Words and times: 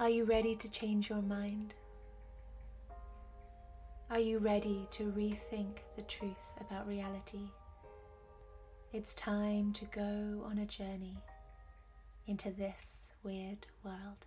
Are 0.00 0.10
you 0.10 0.24
ready 0.24 0.56
to 0.56 0.68
change 0.68 1.08
your 1.08 1.22
mind? 1.22 1.76
Are 4.10 4.18
you 4.18 4.38
ready 4.38 4.88
to 4.90 5.04
rethink 5.12 5.78
the 5.94 6.02
truth 6.02 6.50
about 6.60 6.88
reality? 6.88 7.48
It's 8.92 9.14
time 9.14 9.72
to 9.74 9.84
go 9.84 10.42
on 10.44 10.58
a 10.58 10.66
journey 10.66 11.22
into 12.26 12.50
this 12.50 13.12
weird 13.22 13.68
world. 13.84 14.26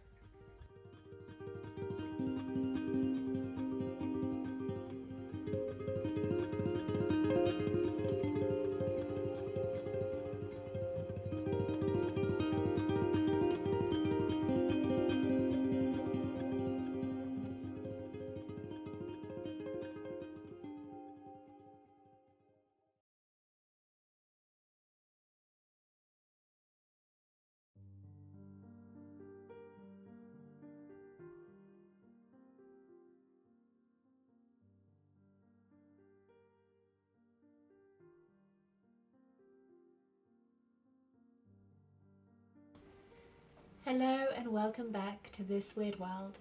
Hello 43.90 44.26
and 44.36 44.50
welcome 44.50 44.92
back 44.92 45.30
to 45.32 45.44
This 45.44 45.78
Weird 45.78 45.98
World. 45.98 46.40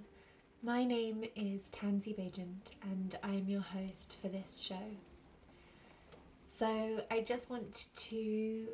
My 0.64 0.82
name 0.82 1.22
is 1.36 1.70
Tansy 1.70 2.12
Bajent 2.12 2.72
and 2.82 3.16
I 3.22 3.34
am 3.34 3.48
your 3.48 3.60
host 3.60 4.16
for 4.20 4.26
this 4.26 4.60
show. 4.60 4.82
So 6.44 7.04
I 7.08 7.20
just 7.20 7.48
want 7.48 7.86
to 7.94 8.66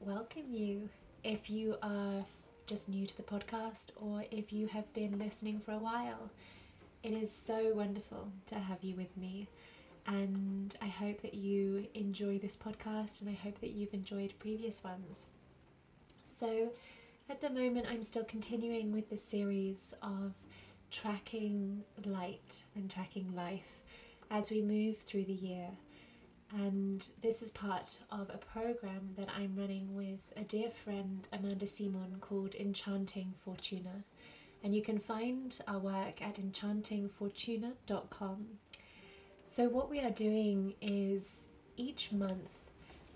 welcome 0.00 0.44
you 0.48 0.88
if 1.22 1.50
you 1.50 1.76
are 1.82 2.24
just 2.66 2.88
new 2.88 3.06
to 3.06 3.14
the 3.14 3.22
podcast 3.24 3.88
or 3.96 4.24
if 4.30 4.54
you 4.54 4.68
have 4.68 4.90
been 4.94 5.18
listening 5.18 5.60
for 5.60 5.72
a 5.72 5.78
while. 5.78 6.30
It 7.02 7.12
is 7.12 7.30
so 7.30 7.72
wonderful 7.74 8.32
to 8.46 8.54
have 8.54 8.82
you 8.82 8.96
with 8.96 9.14
me 9.18 9.48
and 10.06 10.74
I 10.80 10.86
hope 10.86 11.20
that 11.20 11.34
you 11.34 11.86
enjoy 11.92 12.38
this 12.38 12.56
podcast 12.56 13.20
and 13.20 13.28
I 13.28 13.34
hope 13.34 13.60
that 13.60 13.72
you've 13.72 13.92
enjoyed 13.92 14.32
previous 14.38 14.82
ones. 14.82 15.26
So 16.26 16.70
at 17.30 17.40
the 17.40 17.50
moment, 17.50 17.86
I'm 17.90 18.02
still 18.02 18.24
continuing 18.24 18.90
with 18.90 19.10
the 19.10 19.18
series 19.18 19.92
of 20.02 20.32
tracking 20.90 21.84
light 22.06 22.62
and 22.74 22.90
tracking 22.90 23.30
life 23.34 23.82
as 24.30 24.50
we 24.50 24.62
move 24.62 24.96
through 24.98 25.24
the 25.24 25.34
year. 25.34 25.68
And 26.56 27.06
this 27.20 27.42
is 27.42 27.50
part 27.50 27.98
of 28.10 28.30
a 28.30 28.38
program 28.38 29.10
that 29.18 29.28
I'm 29.36 29.54
running 29.54 29.94
with 29.94 30.20
a 30.36 30.44
dear 30.44 30.70
friend, 30.70 31.28
Amanda 31.32 31.66
Simon, 31.66 32.16
called 32.20 32.54
Enchanting 32.54 33.34
Fortuna. 33.44 34.04
And 34.64 34.74
you 34.74 34.80
can 34.80 34.98
find 34.98 35.60
our 35.68 35.78
work 35.78 36.22
at 36.22 36.36
enchantingfortuna.com. 36.36 38.46
So, 39.44 39.68
what 39.68 39.90
we 39.90 40.00
are 40.00 40.10
doing 40.10 40.74
is 40.80 41.48
each 41.76 42.10
month 42.10 42.48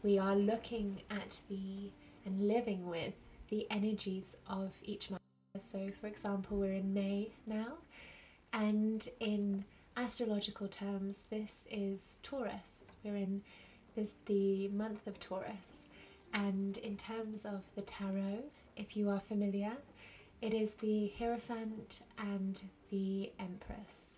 we 0.03 0.19
are 0.19 0.37
looking 0.37 1.01
at 1.11 1.41
the 1.49 1.91
and 2.25 2.47
living 2.47 2.87
with 2.87 3.15
the 3.53 3.67
energies 3.70 4.34
of 4.48 4.72
each 4.83 5.11
month. 5.11 5.20
So, 5.58 5.91
for 6.00 6.06
example, 6.06 6.56
we're 6.56 6.72
in 6.72 6.95
May 6.95 7.33
now, 7.47 7.75
and 8.55 9.06
in 9.20 9.62
astrological 9.98 10.69
terms, 10.69 11.25
this 11.28 11.67
is 11.70 12.19
Taurus. 12.23 12.91
We're 13.05 13.17
in 13.17 13.42
this 13.95 14.12
the 14.24 14.68
month 14.68 15.07
of 15.07 15.20
Taurus, 15.20 15.83
and 16.33 16.79
in 16.79 16.96
terms 16.96 17.45
of 17.45 17.61
the 17.74 17.83
tarot, 17.83 18.39
if 18.79 18.96
you 18.96 19.11
are 19.11 19.20
familiar, 19.20 19.73
it 20.41 20.55
is 20.55 20.73
the 20.80 21.12
Hierophant 21.18 22.01
and 22.17 22.58
the 22.91 23.30
Empress. 23.39 24.17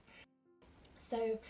So, 1.00 1.40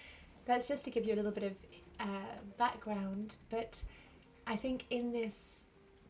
that's 0.46 0.68
just 0.68 0.86
to 0.86 0.90
give 0.90 1.04
you 1.04 1.12
a 1.12 1.16
little 1.16 1.32
bit 1.38 1.44
of 1.44 1.52
uh, 2.00 2.38
background, 2.56 3.34
but 3.50 3.84
I 4.46 4.56
think 4.56 4.86
in 4.88 5.12
this 5.12 5.66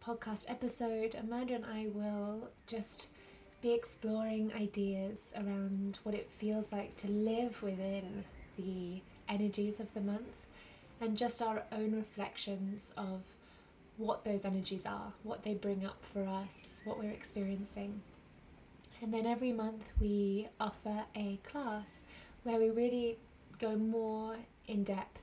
podcast 0.06 0.50
episode, 0.50 1.14
Amanda 1.14 1.54
and 1.54 1.64
I 1.64 1.86
will 1.94 2.50
just 2.66 3.08
be 3.62 3.72
exploring 3.72 4.52
ideas 4.54 5.32
around 5.34 5.98
what 6.02 6.14
it 6.14 6.28
feels 6.38 6.72
like 6.72 6.94
to 6.98 7.08
live 7.08 7.62
within 7.62 8.22
the 8.58 9.00
energies 9.30 9.80
of 9.80 9.92
the 9.94 10.02
month 10.02 10.46
and 11.00 11.16
just 11.16 11.40
our 11.40 11.62
own 11.72 11.94
reflections 11.94 12.92
of 12.98 13.22
what 13.96 14.24
those 14.24 14.44
energies 14.44 14.84
are, 14.84 15.10
what 15.22 15.42
they 15.42 15.54
bring 15.54 15.86
up 15.86 16.04
for 16.12 16.26
us, 16.26 16.82
what 16.84 16.98
we're 16.98 17.10
experiencing. 17.10 18.02
And 19.00 19.14
then 19.14 19.24
every 19.24 19.52
month 19.52 19.84
we 19.98 20.48
offer 20.60 21.04
a 21.16 21.38
class 21.44 22.04
where 22.42 22.58
we 22.58 22.68
really 22.68 23.16
go 23.58 23.74
more 23.74 24.36
in 24.66 24.84
depth 24.84 25.22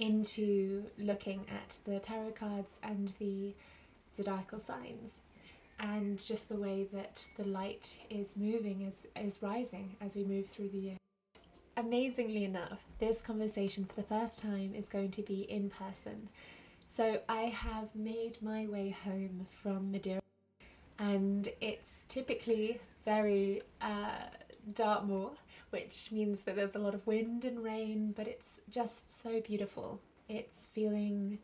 into 0.00 0.84
looking 0.98 1.46
at 1.48 1.78
the 1.86 1.98
tarot 1.98 2.32
cards 2.32 2.78
and 2.82 3.10
the 3.18 3.54
zodiacal 4.14 4.60
signs 4.60 5.20
and 5.80 6.24
just 6.24 6.48
the 6.48 6.56
way 6.56 6.86
that 6.92 7.26
the 7.36 7.44
light 7.44 7.94
is 8.10 8.36
moving 8.36 8.82
is, 8.82 9.06
is 9.16 9.42
rising 9.42 9.96
as 10.00 10.14
we 10.14 10.24
move 10.24 10.48
through 10.48 10.68
the 10.68 10.78
year. 10.78 10.96
Amazingly 11.76 12.44
enough, 12.44 12.80
this 12.98 13.20
conversation 13.20 13.84
for 13.84 13.94
the 13.94 14.06
first 14.06 14.38
time 14.38 14.74
is 14.74 14.88
going 14.88 15.10
to 15.12 15.22
be 15.22 15.50
in 15.50 15.70
person. 15.70 16.28
So 16.84 17.20
I 17.28 17.42
have 17.44 17.88
made 17.94 18.36
my 18.42 18.66
way 18.66 18.94
home 19.04 19.46
from 19.62 19.90
Madeira 19.90 20.20
and 20.98 21.48
it's 21.60 22.04
typically 22.08 22.78
very 23.04 23.62
uh, 23.80 24.26
Dartmoor, 24.74 25.32
which 25.70 26.12
means 26.12 26.42
that 26.42 26.54
there's 26.54 26.74
a 26.74 26.78
lot 26.78 26.94
of 26.94 27.06
wind 27.06 27.44
and 27.44 27.64
rain, 27.64 28.12
but 28.14 28.28
it's 28.28 28.60
just 28.70 29.22
so 29.22 29.40
beautiful. 29.40 30.00
It's 30.28 30.66
feeling 30.66 31.38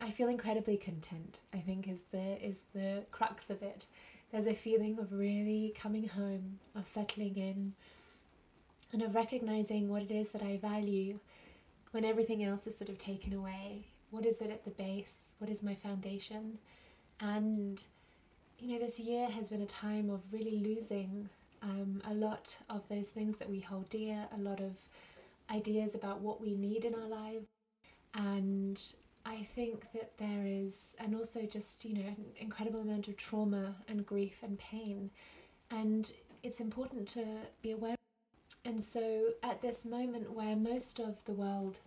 I 0.00 0.10
feel 0.10 0.28
incredibly 0.28 0.76
content. 0.76 1.40
I 1.52 1.58
think 1.58 1.86
is 1.88 2.02
the 2.10 2.44
is 2.44 2.56
the 2.74 3.04
crux 3.10 3.50
of 3.50 3.62
it. 3.62 3.86
There's 4.32 4.46
a 4.46 4.54
feeling 4.54 4.98
of 4.98 5.12
really 5.12 5.74
coming 5.78 6.08
home, 6.08 6.58
of 6.74 6.86
settling 6.86 7.36
in, 7.36 7.74
and 8.92 9.02
of 9.02 9.14
recognizing 9.14 9.88
what 9.88 10.02
it 10.02 10.10
is 10.10 10.30
that 10.30 10.42
I 10.42 10.56
value 10.56 11.18
when 11.90 12.04
everything 12.04 12.44
else 12.44 12.66
is 12.66 12.78
sort 12.78 12.88
of 12.88 12.98
taken 12.98 13.32
away. 13.32 13.86
What 14.10 14.24
is 14.24 14.40
it 14.40 14.50
at 14.50 14.64
the 14.64 14.70
base? 14.70 15.34
What 15.38 15.50
is 15.50 15.62
my 15.62 15.74
foundation? 15.74 16.58
And 17.20 17.82
you 18.58 18.72
know, 18.74 18.84
this 18.84 18.98
year 18.98 19.28
has 19.28 19.50
been 19.50 19.62
a 19.62 19.66
time 19.66 20.10
of 20.10 20.20
really 20.32 20.58
losing 20.58 21.28
um, 21.62 22.02
a 22.08 22.14
lot 22.14 22.56
of 22.68 22.82
those 22.88 23.08
things 23.08 23.36
that 23.36 23.48
we 23.48 23.60
hold 23.60 23.88
dear, 23.90 24.26
a 24.36 24.40
lot 24.40 24.60
of 24.60 24.72
ideas 25.50 25.94
about 25.94 26.20
what 26.20 26.40
we 26.40 26.54
need 26.54 26.84
in 26.84 26.94
our 26.94 27.08
lives, 27.08 27.46
and 28.14 28.82
I 29.30 29.46
think 29.54 29.86
that 29.92 30.18
there 30.18 30.44
is, 30.44 30.96
and 30.98 31.14
also 31.14 31.42
just, 31.42 31.84
you 31.84 31.94
know, 31.94 32.08
an 32.08 32.24
incredible 32.40 32.80
amount 32.80 33.06
of 33.06 33.16
trauma 33.16 33.76
and 33.86 34.04
grief 34.04 34.34
and 34.42 34.58
pain. 34.58 35.08
And 35.70 36.10
it's 36.42 36.58
important 36.58 37.06
to 37.10 37.24
be 37.62 37.70
aware. 37.70 37.94
And 38.64 38.80
so, 38.80 39.28
at 39.44 39.62
this 39.62 39.86
moment 39.86 40.32
where 40.32 40.56
most 40.56 40.98
of 40.98 41.24
the 41.26 41.32
world 41.32 41.78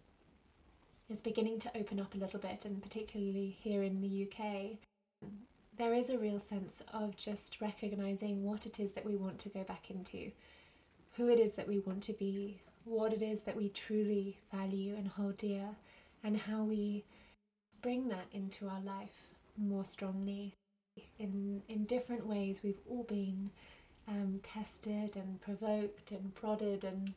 is 1.10 1.20
beginning 1.20 1.60
to 1.60 1.78
open 1.78 2.00
up 2.00 2.16
a 2.16 2.18
little 2.18 2.40
bit, 2.40 2.64
and 2.64 2.82
particularly 2.82 3.58
here 3.60 3.84
in 3.84 4.00
the 4.00 4.26
UK, 4.26 4.78
there 5.78 5.94
is 5.94 6.10
a 6.10 6.18
real 6.18 6.40
sense 6.40 6.82
of 6.94 7.18
just 7.18 7.60
recognizing 7.60 8.46
what 8.46 8.66
it 8.66 8.80
is 8.80 8.94
that 8.94 9.06
we 9.06 9.18
want 9.18 9.38
to 9.40 9.50
go 9.50 9.66
back 9.66 9.90
into, 9.90 10.32
who 11.18 11.28
it 11.28 11.40
is 11.40 11.56
that 11.56 11.68
we 11.68 11.80
want 11.80 12.04
to 12.04 12.14
be, 12.14 12.62
what 12.86 13.12
it 13.12 13.22
is 13.22 13.42
that 13.42 13.58
we 13.58 13.68
truly 13.68 14.38
value 14.54 14.96
and 14.96 15.10
hold 15.10 15.36
dear, 15.36 15.68
and 16.24 16.38
how 16.38 16.64
we 16.64 17.04
bring 17.84 18.08
that 18.08 18.26
into 18.32 18.68
our 18.68 18.82
life 18.82 19.36
more 19.58 19.86
strongly. 19.86 20.56
In, 21.20 21.62
in 21.70 21.84
different 21.86 22.26
ways, 22.26 22.62
we've 22.64 22.80
all 22.90 23.04
been 23.04 23.52
um, 24.08 24.40
tested 24.42 25.16
and 25.16 25.40
provoked 25.42 26.12
and 26.12 26.34
prodded, 26.34 26.84
and 26.84 27.14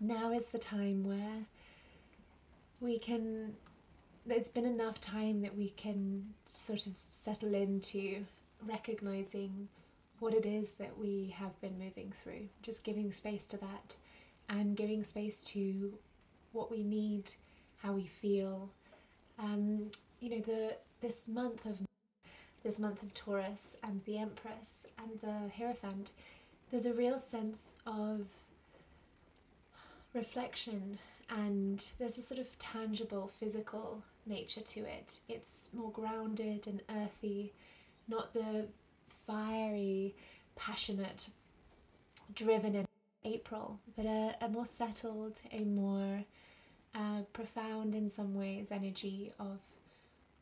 now 0.00 0.32
is 0.32 0.46
the 0.46 0.58
time 0.58 1.04
where 1.04 1.46
we 2.80 2.98
can. 2.98 3.54
There's 4.26 4.48
been 4.48 4.64
enough 4.64 5.00
time 5.00 5.42
that 5.42 5.56
we 5.56 5.68
can 5.76 6.24
sort 6.48 6.86
of 6.86 6.94
settle 7.10 7.54
into 7.54 8.24
recognizing 8.66 9.68
what 10.18 10.32
it 10.32 10.46
is 10.46 10.70
that 10.78 10.96
we 10.98 11.34
have 11.36 11.60
been 11.60 11.78
moving 11.78 12.10
through, 12.22 12.48
just 12.62 12.84
giving 12.84 13.12
space 13.12 13.44
to 13.46 13.58
that 13.58 13.94
and 14.48 14.76
giving 14.76 15.04
space 15.04 15.42
to 15.42 15.92
what 16.52 16.70
we 16.70 16.82
need, 16.82 17.30
how 17.82 17.92
we 17.92 18.06
feel, 18.06 18.70
um, 19.38 19.90
you 20.20 20.30
know, 20.30 20.40
the 20.40 20.76
this 21.00 21.28
month 21.28 21.66
of 21.66 21.78
this 22.62 22.78
month 22.78 23.02
of 23.02 23.12
Taurus 23.12 23.76
and 23.82 24.00
the 24.04 24.18
Empress 24.18 24.86
and 24.98 25.20
the 25.20 25.50
Hierophant, 25.54 26.10
there's 26.70 26.86
a 26.86 26.94
real 26.94 27.18
sense 27.18 27.78
of 27.86 28.26
reflection 30.14 30.98
and 31.28 31.90
there's 31.98 32.16
a 32.16 32.22
sort 32.22 32.40
of 32.40 32.58
tangible 32.58 33.30
physical 33.38 34.02
nature 34.26 34.60
to 34.62 34.80
it. 34.80 35.18
It's 35.28 35.68
more 35.74 35.90
grounded 35.90 36.66
and 36.66 36.82
earthy, 36.90 37.52
not 38.08 38.32
the 38.32 38.66
fiery, 39.26 40.14
passionate, 40.56 41.28
driven 42.34 42.74
in 42.74 42.86
April, 43.24 43.78
but 43.96 44.06
a, 44.06 44.36
a 44.40 44.48
more 44.48 44.66
settled, 44.66 45.40
a 45.52 45.60
more 45.60 46.24
uh, 46.94 47.22
profound 47.32 47.94
in 47.94 48.08
some 48.08 48.34
ways 48.34 48.70
energy 48.70 49.32
of 49.38 49.58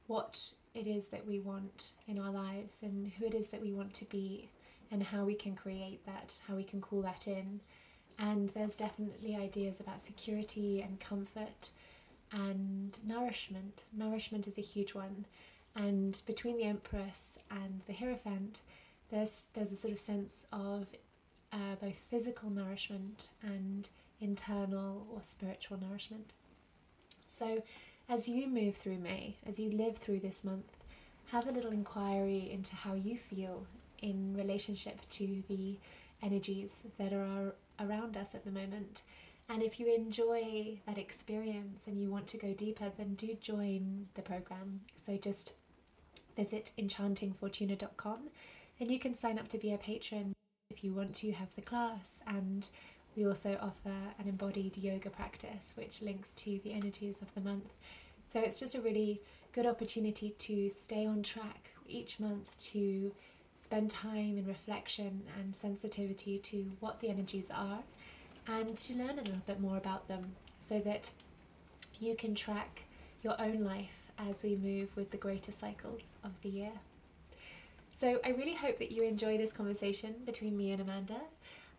what 0.07 0.53
it 0.75 0.87
is 0.87 1.07
that 1.09 1.27
we 1.27 1.41
want 1.41 1.91
in 2.09 2.19
our 2.19 2.31
lives 2.31 2.83
and 2.83 3.11
who 3.19 3.27
it 3.27 3.35
is 3.35 3.49
that 3.49 3.63
we 3.63 3.73
want 3.73 3.95
to 3.95 4.05
be 4.07 4.49
and 4.91 5.03
how 5.03 5.25
we 5.25 5.35
can 5.35 5.55
create 5.55 6.05
that, 6.07 6.35
how 6.47 6.55
we 6.55 6.65
can 6.65 6.81
call 6.81 7.01
that 7.03 7.27
in. 7.27 7.61
And 8.19 8.51
there's 8.51 8.77
definitely 8.77 9.37
ideas 9.37 9.81
about 9.81 10.01
security 10.01 10.83
and 10.83 11.01
comfort 11.01 11.71
and 12.33 12.97
nourishment. 13.07 13.85
Nourishment 13.93 14.47
is 14.47 14.59
a 14.59 14.63
huge 14.63 14.95
one. 14.95 15.25
And 15.75 16.21
between 16.27 16.59
the 16.59 16.65
Empress 16.65 17.39
and 17.51 17.81
the 17.87 17.95
Hierophant, 17.95 18.61
there's 19.11 19.43
there's 19.55 19.73
a 19.73 19.77
sort 19.77 19.93
of 19.93 19.99
sense 19.99 20.47
of 20.53 20.87
uh, 21.53 21.77
both 21.81 21.97
physical 22.11 22.51
nourishment 22.51 23.29
and 23.43 23.89
internal 24.21 25.07
or 25.13 25.23
spiritual 25.23 25.79
nourishment. 25.81 26.35
So, 27.33 27.63
as 28.11 28.29
you 28.29 28.47
move 28.47 28.77
through 28.77 28.99
May, 28.99 29.37
as 29.47 29.59
you 29.59 29.71
live 29.71 29.97
through 29.97 30.21
this 30.21 30.45
month, 30.45 30.77
have 31.29 31.49
a 31.49 31.51
little 31.51 31.73
inquiry 31.73 32.51
into 32.53 32.75
how 32.75 32.93
you 32.93 33.17
feel 33.17 33.67
in 34.03 34.37
relationship 34.37 35.01
to 35.13 35.43
the 35.49 35.79
energies 36.23 36.83
that 36.99 37.15
are 37.15 37.55
around 37.81 38.19
us 38.19 38.35
at 38.35 38.45
the 38.45 38.51
moment. 38.51 39.01
And 39.49 39.63
if 39.63 39.81
you 39.81 39.95
enjoy 39.95 40.79
that 40.87 40.99
experience 40.99 41.87
and 41.87 41.99
you 41.99 42.11
want 42.11 42.27
to 42.29 42.37
go 42.37 42.53
deeper, 42.53 42.93
then 42.99 43.15
do 43.15 43.35
join 43.41 44.09
the 44.13 44.23
program. 44.23 44.83
So 44.97 45.17
just 45.17 45.55
visit 46.37 46.73
enchantingfortuna.com 46.79 48.29
and 48.79 48.91
you 48.91 48.99
can 48.99 49.15
sign 49.15 49.39
up 49.39 49.49
to 49.49 49.59
be 49.59 49.73
a 49.73 49.79
patron 49.79 50.35
if 50.71 50.85
you 50.85 50.93
want 50.93 51.15
to 51.17 51.33
have 51.33 51.55
the 51.55 51.63
class. 51.63 52.21
And 52.27 52.69
we 53.17 53.27
also 53.27 53.59
offer 53.61 53.95
an 54.19 54.29
embodied 54.29 54.77
yoga 54.77 55.11
practice 55.11 55.73
which 55.77 56.03
links 56.03 56.33
to 56.33 56.61
the 56.65 56.73
energies 56.73 57.23
of 57.23 57.33
the 57.35 57.41
month. 57.41 57.77
So 58.27 58.41
it's 58.41 58.59
just 58.59 58.75
a 58.75 58.81
really 58.81 59.21
good 59.53 59.67
opportunity 59.67 60.31
to 60.39 60.71
stay 60.71 61.07
on 61.07 61.23
track 61.23 61.71
each 61.87 62.19
month 62.19 62.51
to 62.73 63.13
spend 63.57 63.91
time 63.91 64.39
in 64.39 64.47
reflection 64.47 65.23
and 65.39 65.55
sensitivity 65.55 66.39
to 66.39 66.71
what 66.81 66.99
the 67.01 67.09
energies 67.09 67.51
are 67.55 67.81
and 68.47 68.77
to 68.77 68.95
learn 68.95 69.19
a 69.19 69.23
little 69.23 69.43
bit 69.47 69.61
more 69.61 69.77
about 69.77 70.09
them 70.09 70.33
so 70.59 70.81
that 70.81 71.11
you 72.01 72.17
can 72.17 72.35
track 72.35 72.83
your 73.23 73.41
own 73.41 73.63
life 73.63 74.11
as 74.19 74.43
we 74.43 74.57
move 74.57 74.89
with 74.97 75.11
the 75.11 75.17
greater 75.17 75.53
cycles 75.53 76.17
of 76.25 76.33
the 76.43 76.49
year. 76.49 76.73
So, 77.95 78.19
I 78.25 78.31
really 78.31 78.55
hope 78.55 78.79
that 78.79 78.91
you 78.91 79.03
enjoy 79.03 79.39
this 79.39 79.53
conversation 79.53 80.15
between 80.27 80.57
me 80.57 80.73
and 80.73 80.83
Amanda. 80.83 81.21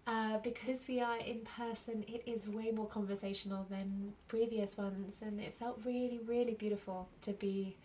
Uh, 0.05 0.37
because 0.43 0.85
we 0.87 0.99
are 0.99 1.17
in 1.17 1.39
person, 1.57 2.03
it 2.07 2.23
is 2.25 2.47
way 2.47 2.71
more 2.71 2.87
conversational 2.87 3.65
than 3.69 4.11
previous 4.27 4.77
ones, 4.77 5.21
and 5.21 5.39
it 5.39 5.53
felt 5.57 5.79
really, 5.85 6.19
really 6.25 6.55
beautiful 6.55 7.07
to 7.21 7.31
be 7.31 7.77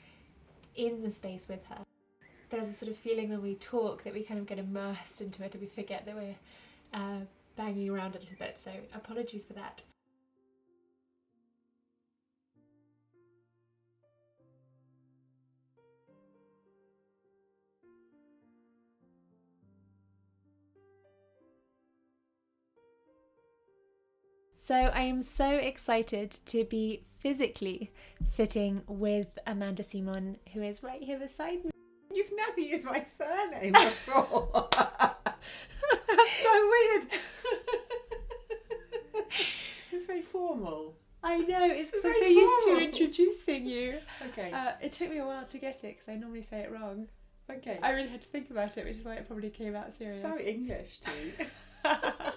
in 0.75 1.03
the 1.03 1.11
space 1.11 1.49
with 1.49 1.65
her 1.67 1.79
there's 2.51 2.69
a 2.69 2.73
sort 2.73 2.91
of 2.91 2.97
feeling 2.97 3.31
when 3.31 3.43
we 3.43 3.55
talk 3.57 4.05
that 4.05 4.15
we 4.15 4.23
kind 4.23 4.41
of 4.41 4.47
get 4.47 4.59
immersed 4.59 5.21
into 5.21 5.45
it 5.45 5.53
and 5.53 5.63
we 5.63 5.69
forget 5.69 6.07
that 6.07 6.15
we're 6.15 6.37
uh, 6.95 7.21
banging 7.57 7.91
around 7.91 8.15
a 8.15 8.19
little 8.19 8.37
bit. 8.39 8.59
So 8.59 8.71
apologies 8.95 9.45
for 9.45 9.53
that. 9.55 9.83
So 24.69 24.75
I 24.75 25.01
am 25.05 25.23
so 25.23 25.49
excited 25.49 26.31
to 26.45 26.63
be 26.63 27.03
physically 27.21 27.91
sitting 28.27 28.83
with 28.87 29.39
Amanda 29.47 29.83
Simon, 29.83 30.37
who 30.53 30.61
is 30.61 30.83
right 30.83 31.03
here 31.03 31.19
beside 31.19 31.65
me. 31.65 31.71
You've 32.13 32.31
never 32.37 32.61
used 32.61 32.85
my 32.85 33.03
surname 33.17 33.73
before. 33.73 34.69
That's 34.77 36.37
so 36.43 36.71
weird. 36.71 37.09
it's 39.91 40.05
very 40.07 40.21
formal. 40.21 40.97
I 41.25 41.39
know, 41.39 41.65
it's 41.71 41.91
because 41.91 42.05
I'm 42.05 42.13
so 42.13 42.27
used 42.27 42.67
to 42.67 42.85
introducing 42.85 43.65
you. 43.65 44.01
Okay. 44.33 44.53
Uh, 44.53 44.73
it 44.83 44.93
took 44.93 45.09
me 45.09 45.17
a 45.17 45.25
while 45.25 45.47
to 45.47 45.57
get 45.57 45.83
it 45.83 45.97
because 45.97 46.11
I 46.11 46.17
normally 46.17 46.43
say 46.43 46.59
it 46.59 46.71
wrong. 46.71 47.09
okay. 47.51 47.79
I 47.83 47.93
really 47.93 48.09
had 48.09 48.21
to 48.21 48.29
think 48.29 48.51
about 48.51 48.77
it, 48.77 48.85
which 48.85 48.99
is 48.99 49.03
why 49.07 49.15
it 49.15 49.27
probably 49.27 49.49
came 49.49 49.75
out 49.75 49.95
serious. 49.95 50.21
so 50.21 50.39
English 50.39 50.99
too. 51.01 51.47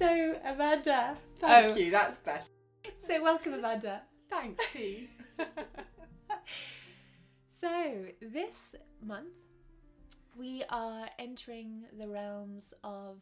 so, 0.00 0.40
Amanda. 0.44 1.16
Thank 1.38 1.72
Oh. 1.72 1.76
you. 1.76 1.90
That's 1.90 2.18
better. 2.18 2.44
So, 3.06 3.22
welcome, 3.22 3.54
Amanda. 3.54 4.02
Thanks, 4.28 4.64
T. 4.72 5.08
So, 7.60 8.06
this 8.22 8.74
month 9.04 9.28
we 10.38 10.62
are 10.70 11.06
entering 11.18 11.84
the 11.98 12.08
realms 12.08 12.72
of 12.82 13.18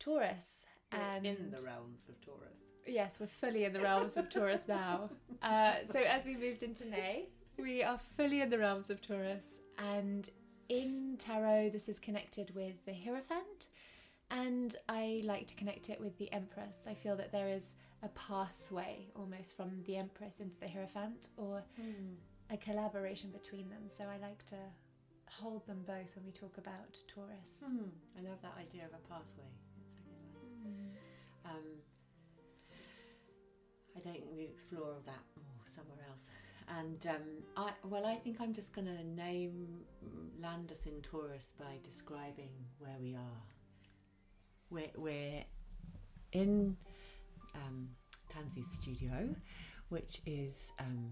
Taurus. 0.00 0.64
And 0.90 1.24
in 1.26 1.50
the 1.56 1.62
realms 1.64 2.00
of 2.08 2.20
Taurus. 2.20 2.56
Yes, 2.86 3.16
we're 3.20 3.26
fully 3.26 3.64
in 3.64 3.72
the 3.72 3.80
realms 3.80 4.16
of 4.16 4.28
Taurus 4.28 4.62
now. 4.68 5.10
Uh, 5.42 5.74
so, 5.92 6.00
as 6.00 6.24
we 6.24 6.36
moved 6.36 6.62
into 6.62 6.84
May, 6.86 7.26
we 7.58 7.82
are 7.82 8.00
fully 8.16 8.40
in 8.40 8.50
the 8.50 8.58
realms 8.58 8.90
of 8.90 9.00
Taurus. 9.00 9.44
And 9.78 10.28
in 10.68 11.16
tarot, 11.18 11.70
this 11.70 11.88
is 11.88 11.98
connected 12.00 12.52
with 12.56 12.74
the 12.86 12.92
Hierophant. 12.92 13.68
And 14.30 14.76
I 14.88 15.22
like 15.24 15.46
to 15.48 15.54
connect 15.54 15.88
it 15.88 16.00
with 16.00 16.16
the 16.18 16.32
Empress. 16.32 16.86
I 16.88 16.94
feel 16.94 17.16
that 17.16 17.32
there 17.32 17.48
is 17.48 17.76
a 18.02 18.08
pathway 18.08 19.06
almost 19.14 19.56
from 19.56 19.82
the 19.86 19.96
Empress 19.96 20.40
into 20.40 20.58
the 20.60 20.68
Hierophant, 20.68 21.28
or 21.36 21.64
a 22.50 22.56
collaboration 22.56 23.30
between 23.30 23.68
them. 23.68 23.88
So 23.88 24.04
I 24.04 24.18
like 24.18 24.44
to 24.46 24.56
hold 25.30 25.66
them 25.66 25.82
both 25.86 26.14
when 26.14 26.24
we 26.24 26.32
talk 26.32 26.58
about 26.58 26.96
Taurus. 27.08 27.64
Hmm. 27.64 27.90
I 28.18 28.28
love 28.28 28.40
that 28.42 28.54
idea 28.58 28.84
of 28.84 28.92
a 28.92 29.08
pathway. 29.08 29.50
It's 29.90 30.00
really 30.64 30.76
nice. 30.76 31.44
Um, 31.44 31.66
I 33.96 34.00
think 34.00 34.24
we 34.32 34.44
explore 34.44 34.94
that 35.06 35.24
more 35.36 35.66
somewhere 35.74 36.04
else. 36.08 36.20
And 36.68 37.06
um, 37.06 37.22
I 37.56 37.70
well, 37.88 38.06
I 38.06 38.16
think 38.16 38.40
I'm 38.40 38.52
just 38.52 38.74
going 38.74 38.88
to 38.88 39.04
name 39.04 39.84
land 40.42 40.72
us 40.72 40.86
in 40.86 41.00
Taurus 41.00 41.52
by 41.58 41.78
describing 41.84 42.50
where 42.78 42.96
we 43.00 43.14
are. 43.14 43.42
We're, 44.70 44.90
we're 44.96 45.44
in 46.32 46.76
um, 47.54 47.88
Tansy's 48.28 48.70
studio, 48.70 49.34
which 49.88 50.20
is 50.26 50.72
um, 50.80 51.10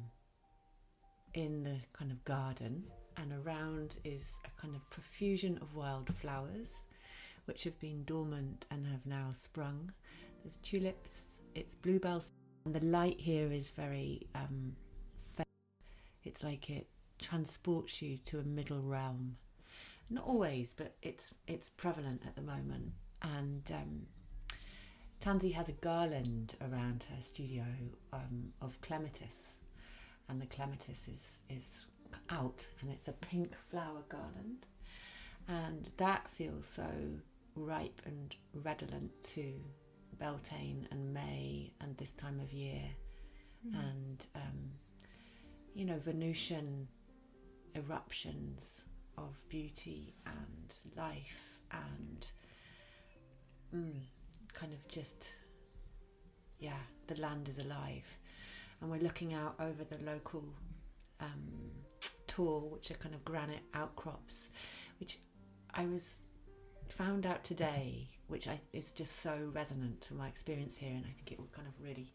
in 1.35 1.63
the 1.63 1.79
kind 1.93 2.11
of 2.11 2.23
garden, 2.25 2.85
and 3.17 3.33
around 3.33 3.97
is 4.05 4.39
a 4.45 4.61
kind 4.61 4.75
of 4.75 4.89
profusion 4.91 5.59
of 5.63 5.75
wild 5.77 6.13
flowers, 6.17 6.75
which 7.45 7.65
have 7.65 7.79
been 7.79 8.05
dormant 8.05 8.67
and 8.71 8.87
have 8.87 9.07
now 9.07 9.31
sprung. 9.33 9.93
There's 10.43 10.57
tulips, 10.57 11.29
it's 11.55 11.75
bluebells, 11.77 12.33
and 12.65 12.75
the 12.75 12.85
light 12.85 13.21
here 13.21 13.53
is 13.53 13.71
very 13.71 14.27
um. 14.35 14.77
It's 16.25 16.43
like 16.43 16.71
it 16.71 16.89
transports 17.21 18.01
you 18.01 18.17
to 18.25 18.39
a 18.39 18.43
middle 18.43 18.81
realm. 18.81 19.37
Not 20.11 20.25
always, 20.25 20.75
but 20.77 20.97
it's 21.03 21.33
it's 21.47 21.71
prevalent 21.71 22.23
at 22.27 22.35
the 22.35 22.43
moment. 22.43 22.93
And 23.25 23.63
um, 23.71 24.07
Tansy 25.21 25.53
has 25.53 25.71
a 25.71 25.73
garland 25.73 26.55
around 26.61 27.07
her 27.15 27.21
studio 27.23 27.65
um, 28.13 28.53
of 28.61 28.79
clematis, 28.83 29.55
and 30.29 30.41
the 30.41 30.47
clematis 30.47 31.03
is 31.09 31.39
is 31.49 31.87
out, 32.29 32.67
and 32.81 32.91
it's 32.91 33.09
a 33.09 33.13
pink 33.13 33.57
flower 33.71 34.03
garland, 34.11 34.67
and 35.49 35.91
that 35.97 36.29
feels 36.29 36.67
so 36.67 36.87
ripe 37.57 38.03
and 38.05 38.37
redolent 38.63 39.11
to 39.23 39.55
Beltane 40.19 40.87
and 40.91 41.15
May 41.15 41.73
and 41.81 41.97
this 41.97 42.13
time 42.13 42.39
of 42.41 42.53
year, 42.53 42.83
and 43.73 44.27
um, 44.35 44.73
you 45.75 45.87
know 45.87 45.99
Venusian 45.99 46.87
eruptions 47.75 48.83
of 49.17 49.43
beauty 49.49 50.15
and 50.27 50.75
life 50.97 51.61
and 51.73 52.27
mm, 53.75 54.01
kind 54.53 54.73
of 54.73 54.87
just 54.89 55.31
yeah 56.59 56.79
the 57.07 57.21
land 57.21 57.49
is 57.49 57.59
alive. 57.59 58.19
And 58.81 58.91
we're 58.91 59.01
looking 59.01 59.33
out 59.35 59.55
over 59.61 59.85
the 59.85 59.99
local 60.05 60.45
um, 61.21 61.71
tors, 62.27 62.73
which 62.73 62.91
are 62.91 62.95
kind 62.95 63.15
of 63.15 63.25
granite 63.25 63.63
outcrops, 63.73 64.49
which 64.99 65.19
I 65.73 65.87
was 65.87 66.17
found 66.89 67.27
out 67.27 67.45
today, 67.45 68.09
which 68.29 68.49
I, 68.49 68.61
is 68.73 68.91
just 68.93 69.23
so 69.23 69.51
resonant 69.53 70.01
to 70.03 70.15
my 70.15 70.29
experience 70.29 70.77
here, 70.77 70.91
and 70.91 71.05
I 71.05 71.13
think 71.13 71.33
it 71.33 71.39
will 71.39 71.51
kind 71.53 71.69
of 71.69 71.75
really 71.83 72.13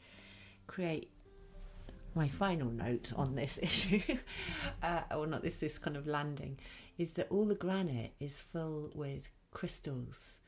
create 0.68 1.12
my 2.16 2.28
final 2.28 2.70
note 2.70 3.14
on 3.16 3.36
this 3.36 3.60
issue, 3.62 4.02
uh, 4.84 5.02
or 5.16 5.28
not 5.28 5.42
this 5.42 5.58
this 5.58 5.78
kind 5.78 5.98
of 5.98 6.08
landing, 6.08 6.60
is 6.98 7.12
that 7.12 7.28
all 7.30 7.46
the 7.46 7.56
granite 7.56 8.14
is 8.20 8.40
full 8.40 8.92
with 8.94 9.30
crystals, 9.52 10.39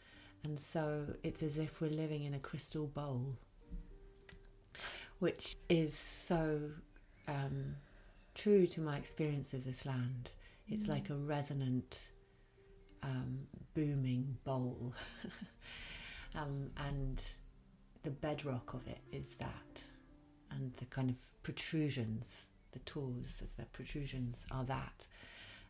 and 0.43 0.60
so 0.60 1.05
it's 1.24 1.43
as 1.43 1.57
if 1.57 1.81
we're 1.81 1.91
living 1.91 2.24
in 2.24 2.33
a 2.33 2.39
crystal 2.39 2.88
bowl, 2.88 3.36
which 5.19 5.55
is 5.69 5.98
so 5.98 6.60
um, 7.27 7.75
true 8.33 8.65
to 8.67 8.81
my 8.81 8.98
experience 8.98 9.53
of 9.53 9.63
this 9.63 9.86
land. 9.86 10.31
It's 10.67 10.88
like 10.88 11.10
a 11.10 11.15
resonant, 11.15 12.07
um, 13.03 13.39
booming 13.75 14.38
bowl, 14.43 14.93
um, 16.36 16.71
and 16.77 17.21
the 18.03 18.10
bedrock 18.10 18.74
of 18.74 18.88
it 18.88 19.01
is 19.12 19.36
that, 19.36 19.81
and 20.50 20.74
the 20.77 20.86
kind 20.86 21.10
of 21.10 21.17
protrusions, 21.43 22.43
the 22.71 22.79
as 23.43 23.51
the 23.57 23.65
protrusions 23.65 24.45
are 24.50 24.63
that, 24.63 25.05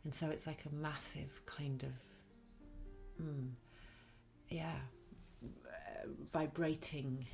and 0.03 0.13
so 0.13 0.29
it's 0.29 0.45
like 0.45 0.65
a 0.65 0.75
massive 0.75 1.41
kind 1.45 1.83
of, 1.83 3.25
mm, 3.25 3.49
yeah, 4.51 4.75
vibrating. 6.31 7.25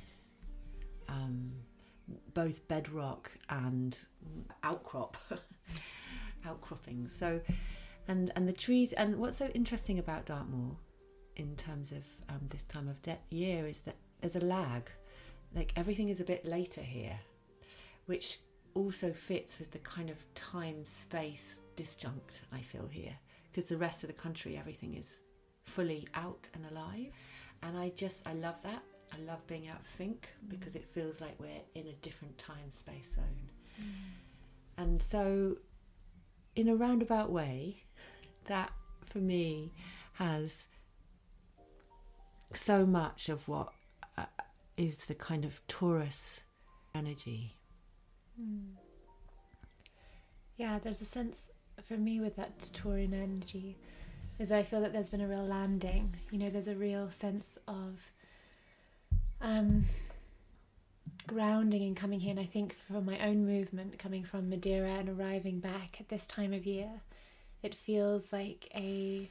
Um, 1.08 1.52
both 2.32 2.66
bedrock 2.68 3.30
and 3.50 3.96
outcrop 4.62 5.16
outcropping. 6.46 7.08
So 7.08 7.40
and 8.06 8.32
and 8.36 8.48
the 8.48 8.52
trees 8.52 8.92
and 8.94 9.18
what's 9.18 9.36
so 9.36 9.48
interesting 9.48 9.98
about 9.98 10.26
dartmoor 10.26 10.76
in 11.36 11.54
terms 11.56 11.92
of 11.92 12.04
um, 12.28 12.40
this 12.50 12.64
time 12.64 12.88
of 12.88 13.00
de- 13.02 13.18
year 13.30 13.66
is 13.66 13.80
that 13.82 13.96
there's 14.20 14.36
a 14.36 14.40
lag. 14.40 14.90
Like 15.54 15.72
everything 15.76 16.08
is 16.08 16.20
a 16.20 16.24
bit 16.24 16.44
later 16.44 16.82
here 16.82 17.18
which 18.08 18.38
also 18.74 19.12
fits 19.12 19.58
with 19.58 19.70
the 19.70 19.78
kind 19.80 20.08
of 20.08 20.16
time 20.34 20.82
space 20.84 21.60
disjunct 21.76 22.40
i 22.52 22.60
feel 22.60 22.88
here. 22.90 23.14
Because 23.50 23.68
the 23.68 23.76
rest 23.76 24.02
of 24.02 24.08
the 24.08 24.14
country 24.14 24.56
everything 24.56 24.94
is 24.94 25.22
fully 25.68 26.06
out 26.14 26.48
and 26.54 26.64
alive 26.70 27.12
and 27.62 27.76
i 27.76 27.90
just 27.90 28.26
i 28.26 28.32
love 28.32 28.56
that 28.62 28.82
I 29.12 29.18
love 29.20 29.46
being 29.46 29.68
out 29.68 29.80
of 29.80 29.86
sync 29.86 30.28
because 30.48 30.74
it 30.74 30.84
feels 30.84 31.20
like 31.20 31.34
we're 31.38 31.62
in 31.74 31.86
a 31.86 31.92
different 32.02 32.36
time 32.38 32.70
space 32.70 33.14
zone. 33.14 33.50
Mm. 33.80 33.84
And 34.76 35.02
so, 35.02 35.56
in 36.54 36.68
a 36.68 36.76
roundabout 36.76 37.30
way, 37.30 37.84
that 38.46 38.72
for 39.04 39.18
me 39.18 39.72
has 40.14 40.66
so 42.52 42.84
much 42.84 43.28
of 43.28 43.46
what 43.48 43.72
uh, 44.16 44.26
is 44.76 45.06
the 45.06 45.14
kind 45.14 45.44
of 45.44 45.60
Taurus 45.68 46.40
energy. 46.94 47.56
Mm. 48.40 48.72
Yeah, 50.56 50.78
there's 50.78 51.02
a 51.02 51.06
sense 51.06 51.50
for 51.84 51.96
me 51.96 52.20
with 52.20 52.36
that 52.36 52.58
Taurian 52.58 53.14
energy 53.14 53.78
is 54.38 54.52
I 54.52 54.62
feel 54.62 54.80
that 54.80 54.92
there's 54.92 55.08
been 55.08 55.20
a 55.20 55.28
real 55.28 55.46
landing. 55.46 56.14
You 56.30 56.38
know, 56.38 56.50
there's 56.50 56.68
a 56.68 56.74
real 56.74 57.10
sense 57.10 57.58
of 57.66 57.98
um, 59.40 59.86
grounding 61.26 61.82
and 61.82 61.96
coming 61.96 62.20
here. 62.20 62.30
And 62.30 62.40
I 62.40 62.46
think 62.46 62.74
for 62.86 63.00
my 63.00 63.18
own 63.26 63.46
movement, 63.46 63.98
coming 63.98 64.24
from 64.24 64.48
Madeira 64.48 64.90
and 64.90 65.08
arriving 65.08 65.60
back 65.60 65.96
at 66.00 66.08
this 66.08 66.26
time 66.26 66.52
of 66.52 66.66
year, 66.66 66.88
it 67.62 67.74
feels 67.74 68.32
like 68.32 68.68
a 68.74 69.28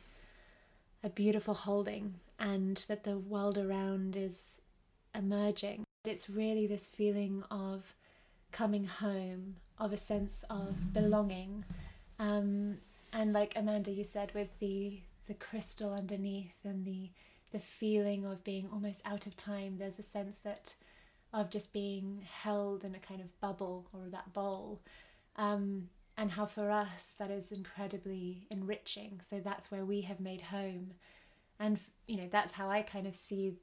a 1.04 1.10
beautiful 1.10 1.54
holding, 1.54 2.16
and 2.40 2.84
that 2.88 3.04
the 3.04 3.18
world 3.18 3.58
around 3.58 4.16
is 4.16 4.62
emerging. 5.14 5.84
It's 6.04 6.30
really 6.30 6.66
this 6.66 6.88
feeling 6.88 7.44
of 7.52 7.96
coming 8.52 8.86
home, 8.86 9.58
of 9.78 9.94
a 9.94 9.98
sense 9.98 10.44
of 10.50 10.94
belonging, 10.94 11.64
um, 12.18 12.78
and 13.14 13.34
like 13.34 13.54
Amanda, 13.56 13.92
you 13.92 14.04
said, 14.04 14.34
with 14.34 14.50
the 14.60 15.02
the 15.28 15.34
crystal 15.34 15.94
underneath 15.94 16.54
and 16.64 16.86
the 16.86 17.10
the 17.52 17.60
feeling 17.60 18.26
of 18.26 18.44
being 18.44 18.70
almost 18.72 19.02
out 19.06 19.26
of 19.26 19.36
time. 19.38 19.78
There's 19.78 20.00
a 20.00 20.04
sense 20.04 20.40
that 20.40 20.76
of 21.34 21.50
just 21.50 21.74
being 21.74 22.26
held 22.42 22.84
in 22.84 22.96
a 22.96 23.00
kind 23.00 23.22
of 23.22 23.40
bubble 23.40 23.88
or 23.94 24.10
that 24.10 24.34
bowl. 24.34 24.82
Um, 25.36 25.90
and 26.18 26.32
how 26.32 26.46
for 26.46 26.72
us 26.72 27.14
that 27.20 27.30
is 27.30 27.52
incredibly 27.52 28.48
enriching. 28.50 29.20
So 29.22 29.40
that's 29.40 29.70
where 29.72 29.86
we 29.86 30.02
have 30.02 30.20
made 30.20 30.42
home. 30.42 30.94
And 31.60 31.80
you 32.08 32.18
know, 32.18 32.28
that's 32.32 32.54
how 32.54 32.70
I 32.70 32.82
kind 32.82 33.08
of 33.08 33.16
see 33.16 33.54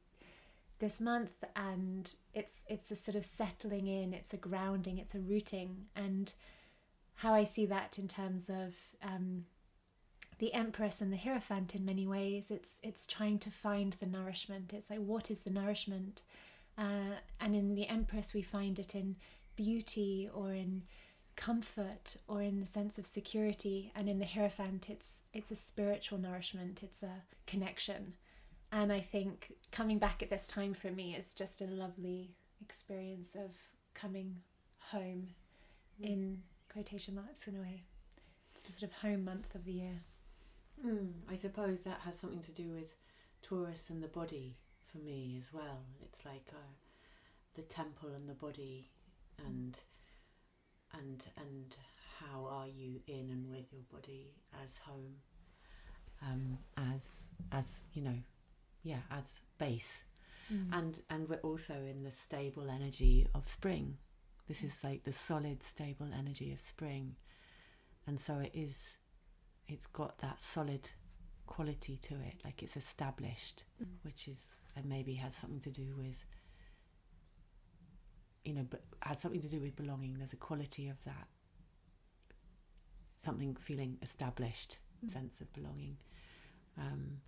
this 0.78 1.00
month 1.00 1.32
and 1.56 2.12
it's 2.34 2.62
it's 2.68 2.90
a 2.90 2.96
sort 2.96 3.16
of 3.16 3.24
settling 3.24 3.86
in, 3.88 4.14
it's 4.14 4.32
a 4.32 4.36
grounding, 4.36 4.98
it's 4.98 5.14
a 5.14 5.20
rooting 5.20 5.86
and 5.96 6.32
how 7.16 7.34
I 7.34 7.44
see 7.44 7.66
that 7.66 7.98
in 7.98 8.08
terms 8.08 8.48
of 8.48 8.74
um, 9.02 9.44
the 10.38 10.52
empress 10.52 11.00
and 11.00 11.12
the 11.12 11.16
hierophant 11.16 11.74
in 11.74 11.84
many 11.84 12.06
ways. 12.06 12.50
It's 12.50 12.80
it's 12.82 13.06
trying 13.06 13.38
to 13.40 13.50
find 13.50 13.94
the 14.00 14.06
nourishment. 14.06 14.72
It's 14.72 14.90
like 14.90 15.00
what 15.00 15.30
is 15.30 15.40
the 15.40 15.50
nourishment? 15.50 16.22
Uh, 16.76 17.20
and 17.40 17.54
in 17.54 17.74
the 17.74 17.86
empress 17.86 18.34
we 18.34 18.42
find 18.42 18.78
it 18.78 18.94
in 18.94 19.16
beauty 19.56 20.28
or 20.34 20.52
in 20.52 20.82
comfort 21.36 22.16
or 22.28 22.42
in 22.42 22.62
a 22.62 22.66
sense 22.66 22.98
of 22.98 23.06
security. 23.06 23.92
And 23.94 24.08
in 24.08 24.18
the 24.18 24.26
hierophant 24.26 24.90
it's 24.90 25.22
it's 25.32 25.50
a 25.50 25.56
spiritual 25.56 26.18
nourishment. 26.18 26.82
It's 26.82 27.02
a 27.02 27.22
connection. 27.46 28.14
And 28.72 28.92
i 28.92 29.00
think 29.00 29.52
coming 29.70 29.98
back 29.98 30.20
at 30.20 30.30
this 30.30 30.48
time 30.48 30.74
for 30.74 30.90
me 30.90 31.14
is 31.14 31.32
just 31.32 31.60
a 31.60 31.66
lovely 31.66 32.34
experience 32.60 33.36
of 33.36 33.50
coming 33.94 34.40
home 34.90 35.28
mm. 36.00 36.10
in 36.12 36.42
quotation 36.74 37.14
marks 37.14 37.48
in 37.48 37.56
a 37.56 37.60
way 37.60 37.84
it's 38.54 38.64
the 38.64 38.72
sort 38.72 38.82
of 38.82 38.92
home 38.98 39.24
month 39.24 39.54
of 39.54 39.64
the 39.64 39.72
year 39.72 40.00
Mm, 40.82 41.12
I 41.30 41.36
suppose 41.36 41.80
that 41.82 42.00
has 42.00 42.18
something 42.18 42.42
to 42.42 42.52
do 42.52 42.72
with 42.72 42.94
Taurus 43.42 43.84
and 43.90 44.02
the 44.02 44.08
body 44.08 44.56
for 44.90 44.98
me 44.98 45.36
as 45.38 45.52
well. 45.52 45.84
It's 46.02 46.24
like 46.24 46.48
uh, 46.50 46.72
the 47.54 47.62
temple 47.62 48.10
and 48.14 48.28
the 48.28 48.34
body, 48.34 48.90
and 49.38 49.78
and 50.92 51.24
and 51.36 51.76
how 52.18 52.46
are 52.46 52.66
you 52.66 53.00
in 53.06 53.30
and 53.30 53.48
with 53.50 53.72
your 53.72 53.84
body 53.92 54.32
as 54.62 54.70
home, 54.84 55.16
um, 56.22 56.58
as 56.76 57.24
as 57.52 57.68
you 57.92 58.02
know, 58.02 58.18
yeah, 58.82 59.02
as 59.10 59.40
base, 59.58 59.92
mm. 60.52 60.66
and 60.72 61.00
and 61.08 61.28
we're 61.28 61.36
also 61.36 61.74
in 61.74 62.02
the 62.02 62.10
stable 62.10 62.68
energy 62.68 63.26
of 63.34 63.48
spring. 63.48 63.96
This 64.48 64.62
is 64.62 64.76
like 64.84 65.04
the 65.04 65.12
solid, 65.12 65.62
stable 65.62 66.08
energy 66.16 66.52
of 66.52 66.60
spring, 66.60 67.16
and 68.06 68.20
so 68.20 68.38
it 68.38 68.50
is 68.54 68.90
it's 69.66 69.86
got 69.86 70.18
that 70.18 70.42
solid 70.42 70.90
quality 71.46 71.98
to 72.02 72.14
it, 72.14 72.36
like 72.44 72.62
it's 72.62 72.76
established, 72.76 73.64
mm. 73.82 73.86
which 74.02 74.28
is 74.28 74.46
and 74.76 74.84
maybe 74.86 75.14
has 75.14 75.34
something 75.34 75.60
to 75.60 75.70
do 75.70 75.94
with 75.96 76.24
you 78.44 78.52
know, 78.52 78.66
but 78.68 78.82
has 79.00 79.18
something 79.18 79.40
to 79.40 79.48
do 79.48 79.58
with 79.58 79.74
belonging. 79.74 80.18
There's 80.18 80.34
a 80.34 80.36
quality 80.36 80.88
of 80.88 81.02
that 81.04 81.26
something 83.24 83.56
feeling 83.56 83.96
established 84.02 84.76
mm. 85.04 85.10
sense 85.10 85.40
of 85.40 85.50
belonging, 85.54 85.96
um, 86.78 87.18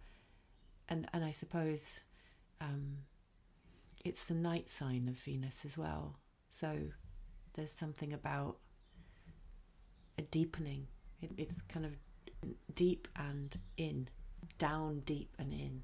and 0.88 1.08
and 1.12 1.24
I 1.24 1.30
suppose 1.30 2.00
um, 2.60 2.98
it's 4.04 4.26
the 4.26 4.34
night 4.34 4.70
sign 4.70 5.08
of 5.08 5.14
Venus 5.14 5.64
as 5.64 5.78
well. 5.78 6.18
So 6.50 6.76
there's 7.56 7.72
something 7.72 8.12
about 8.12 8.56
a 10.18 10.22
deepening. 10.22 10.86
It, 11.22 11.32
it's 11.36 11.60
kind 11.62 11.86
of 11.86 11.92
deep 12.74 13.08
and 13.16 13.58
in, 13.76 14.08
down 14.58 15.00
deep 15.00 15.34
and 15.38 15.52
in, 15.52 15.82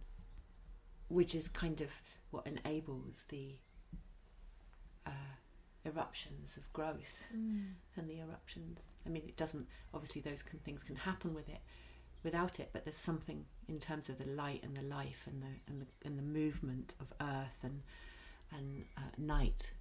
which 1.08 1.34
is 1.34 1.48
kind 1.48 1.80
of 1.80 1.88
what 2.30 2.46
enables 2.46 3.24
the 3.28 3.56
uh, 5.06 5.10
eruptions 5.84 6.56
of 6.56 6.72
growth 6.72 7.24
mm. 7.34 7.64
and 7.96 8.08
the 8.08 8.20
eruptions. 8.20 8.78
I 9.04 9.08
mean, 9.08 9.24
it 9.26 9.36
doesn't 9.36 9.66
obviously 9.92 10.20
those 10.20 10.42
can, 10.42 10.58
things 10.60 10.82
can 10.82 10.96
happen 10.96 11.34
with 11.34 11.48
it, 11.48 11.60
without 12.22 12.60
it, 12.60 12.70
but 12.72 12.84
there's 12.84 12.96
something 12.96 13.44
in 13.68 13.80
terms 13.80 14.08
of 14.08 14.18
the 14.18 14.30
light 14.30 14.62
and 14.62 14.76
the 14.76 14.82
life 14.82 15.26
and 15.26 15.42
the 15.42 15.72
and 15.72 15.82
the 15.82 15.86
and 16.06 16.18
the 16.18 16.22
movement 16.22 16.94
of 17.00 17.06
earth 17.20 17.58
and 17.62 17.82
and 18.52 18.84
uh, 18.96 19.00
night 19.18 19.72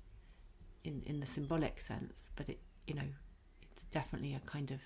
in 0.84 1.04
in 1.06 1.20
the 1.20 1.26
symbolic 1.26 1.80
sense. 1.80 2.30
But 2.36 2.50
it 2.50 2.60
you 2.88 2.96
know 2.96 3.10
it's 3.72 3.84
definitely 3.86 4.34
a 4.34 4.40
kind 4.40 4.72
of 4.72 4.80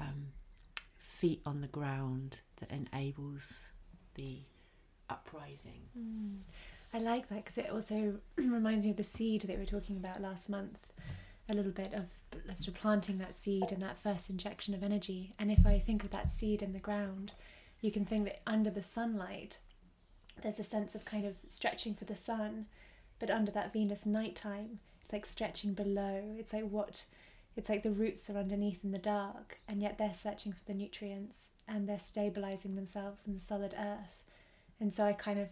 um, 0.00 0.28
feet 0.96 1.40
on 1.46 1.60
the 1.60 1.68
ground 1.68 2.40
that 2.60 2.70
enables 2.70 3.52
the 4.14 4.40
uprising. 5.08 5.82
Mm. 5.98 6.42
I 6.92 6.98
like 6.98 7.28
that 7.28 7.44
because 7.44 7.58
it 7.58 7.70
also 7.70 8.18
reminds 8.36 8.84
me 8.84 8.92
of 8.92 8.96
the 8.96 9.04
seed 9.04 9.42
that 9.42 9.56
we 9.56 9.56
were 9.56 9.66
talking 9.66 9.96
about 9.96 10.22
last 10.22 10.48
month. 10.48 10.92
a 11.48 11.54
little 11.54 11.72
bit 11.72 11.92
of 11.92 12.06
sort 12.56 12.68
of 12.68 12.74
planting 12.74 13.18
that 13.18 13.36
seed 13.36 13.70
and 13.70 13.82
that 13.82 13.98
first 13.98 14.30
injection 14.30 14.74
of 14.74 14.82
energy. 14.82 15.34
And 15.38 15.50
if 15.50 15.66
I 15.66 15.78
think 15.78 16.04
of 16.04 16.10
that 16.10 16.30
seed 16.30 16.62
in 16.62 16.72
the 16.72 16.78
ground, 16.78 17.32
you 17.80 17.90
can 17.90 18.04
think 18.04 18.24
that 18.24 18.40
under 18.46 18.70
the 18.70 18.82
sunlight, 18.82 19.58
there's 20.42 20.58
a 20.58 20.64
sense 20.64 20.94
of 20.94 21.04
kind 21.04 21.26
of 21.26 21.36
stretching 21.46 21.94
for 21.94 22.04
the 22.04 22.16
sun, 22.16 22.66
but 23.18 23.30
under 23.30 23.52
that 23.52 23.72
Venus 23.72 24.06
nighttime, 24.06 24.78
it's 25.04 25.12
like 25.12 25.26
stretching 25.26 25.74
below. 25.74 26.22
It's 26.38 26.52
like 26.52 26.68
what 26.68 27.04
it's 27.56 27.68
like 27.68 27.82
the 27.82 27.90
roots 27.90 28.28
are 28.30 28.36
underneath 28.36 28.82
in 28.82 28.90
the 28.90 28.98
dark, 28.98 29.60
and 29.68 29.80
yet 29.80 29.96
they're 29.96 30.12
searching 30.14 30.52
for 30.52 30.64
the 30.66 30.74
nutrients 30.74 31.52
and 31.68 31.88
they're 31.88 32.00
stabilizing 32.00 32.74
themselves 32.74 33.26
in 33.26 33.34
the 33.34 33.40
solid 33.40 33.74
earth. 33.78 34.24
And 34.80 34.92
so 34.92 35.04
I 35.04 35.12
kind 35.12 35.38
of, 35.38 35.48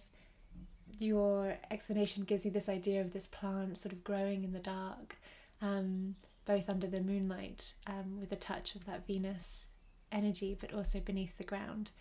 your 0.98 1.56
explanation 1.70 2.24
gives 2.24 2.44
you 2.44 2.50
this 2.50 2.68
idea 2.68 3.00
of 3.00 3.12
this 3.12 3.28
plant 3.28 3.78
sort 3.78 3.92
of 3.92 4.02
growing 4.02 4.42
in 4.42 4.52
the 4.52 4.58
dark, 4.58 5.16
um, 5.60 6.16
both 6.44 6.68
under 6.68 6.88
the 6.88 7.00
moonlight 7.00 7.72
um, 7.86 8.18
with 8.18 8.32
a 8.32 8.36
touch 8.36 8.74
of 8.74 8.84
that 8.86 9.06
Venus 9.06 9.68
energy, 10.10 10.56
but 10.60 10.74
also 10.74 10.98
beneath 10.98 11.38
the 11.38 11.44
ground, 11.44 11.92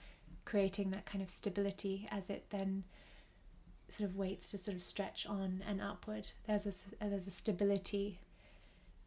creating 0.46 0.90
that 0.90 1.06
kind 1.06 1.22
of 1.22 1.30
stability 1.30 2.08
as 2.10 2.32
it 2.32 2.46
then 2.50 2.86
sort 3.92 4.10
of 4.10 4.16
waits 4.16 4.52
to 4.52 4.58
sort 4.58 4.76
of 4.78 4.84
stretch 4.84 5.26
on 5.26 5.64
and 5.68 5.82
upward. 5.82 6.30
There's 6.48 6.66
a 6.66 7.06
there's 7.06 7.28
a 7.28 7.32
stability 7.32 8.20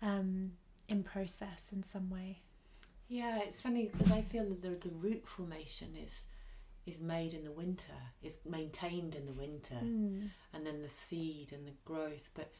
um, 0.02 0.52
in 0.88 1.02
process 1.02 1.70
in 1.72 1.82
some 1.82 2.10
way. 2.10 2.40
Yeah, 3.08 3.40
it's 3.42 3.60
funny 3.60 3.90
because 3.92 4.10
I 4.12 4.22
feel 4.22 4.44
that 4.48 4.62
the, 4.62 4.88
the 4.88 4.94
root 4.94 5.26
formation 5.26 5.88
is 6.02 6.26
is 6.86 7.00
made 7.00 7.32
in 7.32 7.44
the 7.44 7.50
winter, 7.52 7.92
is 8.22 8.34
maintained 8.48 9.14
in 9.14 9.24
the 9.26 9.32
winter, 9.32 9.76
Mm. 9.82 10.30
and 10.52 10.66
then 10.66 10.82
the 10.82 10.90
seed 10.90 11.52
and 11.52 11.66
the 11.66 11.72
growth. 11.86 12.28
But 12.34 12.52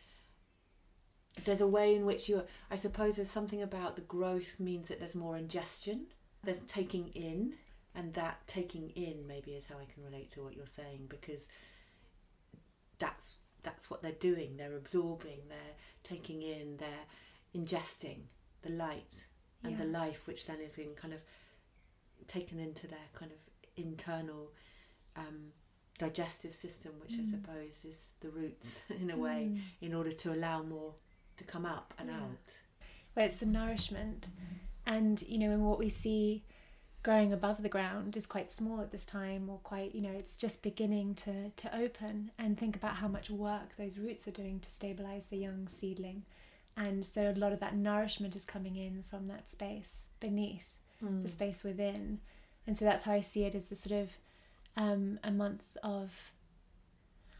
there's 1.44 1.60
a 1.60 1.66
way 1.66 1.94
in 1.94 2.06
which 2.06 2.28
you, 2.28 2.42
I 2.70 2.76
suppose, 2.76 3.16
there's 3.16 3.30
something 3.30 3.60
about 3.62 3.96
the 3.96 4.02
growth 4.02 4.58
means 4.58 4.88
that 4.88 4.98
there's 5.00 5.14
more 5.14 5.36
ingestion, 5.36 6.06
there's 6.42 6.60
taking 6.60 7.08
in, 7.08 7.54
and 7.94 8.14
that 8.14 8.46
taking 8.46 8.90
in 8.90 9.26
maybe 9.26 9.50
is 9.52 9.66
how 9.66 9.74
I 9.76 9.84
can 9.92 10.02
relate 10.04 10.30
to 10.32 10.42
what 10.42 10.56
you're 10.56 10.66
saying 10.66 11.06
because 11.08 11.48
that's 12.98 13.36
that's 13.62 13.88
what 13.90 14.00
they're 14.02 14.12
doing. 14.12 14.56
They're 14.56 14.76
absorbing, 14.76 15.38
they're 15.48 15.76
taking 16.02 16.42
in, 16.42 16.76
they're 16.76 17.06
ingesting 17.56 18.18
the 18.62 18.70
light 18.70 19.24
and 19.62 19.78
the 19.78 19.86
life, 19.86 20.26
which 20.26 20.46
then 20.46 20.60
is 20.60 20.72
being 20.72 20.94
kind 20.94 21.14
of 21.14 21.20
taken 22.28 22.58
into 22.58 22.86
their 22.86 23.08
kind 23.14 23.30
of 23.32 23.38
internal 23.82 24.50
um, 25.16 25.52
digestive 25.98 26.54
system, 26.54 26.92
which 27.00 27.14
I 27.14 27.22
Mm. 27.22 27.30
suppose 27.30 27.84
is 27.86 27.98
the 28.20 28.28
roots 28.30 28.68
in 29.00 29.10
a 29.10 29.16
way, 29.16 29.48
Mm. 29.52 29.60
in 29.80 29.94
order 29.94 30.12
to 30.12 30.32
allow 30.34 30.62
more 30.62 30.94
to 31.38 31.44
come 31.44 31.64
up 31.64 31.94
and 31.98 32.08
Yeah. 32.10 32.20
out. 32.20 32.38
where 33.14 33.26
it's 33.26 33.38
the 33.38 33.46
nourishment 33.46 34.28
and 34.86 35.22
you 35.22 35.38
know 35.38 35.50
and 35.52 35.64
what 35.64 35.78
we 35.78 35.88
see 35.88 36.44
growing 37.04 37.32
above 37.32 37.62
the 37.62 37.68
ground 37.68 38.16
is 38.16 38.26
quite 38.26 38.50
small 38.50 38.80
at 38.80 38.90
this 38.90 39.06
time 39.06 39.48
or 39.48 39.58
quite 39.62 39.94
you 39.94 40.00
know 40.00 40.10
it's 40.10 40.36
just 40.36 40.62
beginning 40.62 41.14
to 41.14 41.50
to 41.50 41.72
open 41.76 42.30
and 42.38 42.58
think 42.58 42.74
about 42.74 42.96
how 42.96 43.06
much 43.06 43.28
work 43.30 43.76
those 43.78 43.98
roots 43.98 44.26
are 44.26 44.32
doing 44.32 44.58
to 44.58 44.70
stabilize 44.70 45.26
the 45.26 45.36
young 45.36 45.68
seedling 45.68 46.22
and 46.76 47.04
so 47.04 47.30
a 47.30 47.38
lot 47.38 47.52
of 47.52 47.60
that 47.60 47.76
nourishment 47.76 48.34
is 48.34 48.44
coming 48.44 48.74
in 48.76 49.04
from 49.08 49.28
that 49.28 49.48
space 49.48 50.10
beneath 50.18 50.64
Mm. 51.02 51.22
the 51.24 51.28
space 51.28 51.62
within 51.64 52.20
and 52.66 52.76
so 52.76 52.84
that's 52.84 53.02
how 53.02 53.12
i 53.12 53.20
see 53.20 53.44
it 53.44 53.54
as 53.54 53.66
the 53.68 53.76
sort 53.76 54.00
of 54.02 54.08
um, 54.76 55.18
a 55.24 55.30
month 55.30 55.62
of 55.82 56.10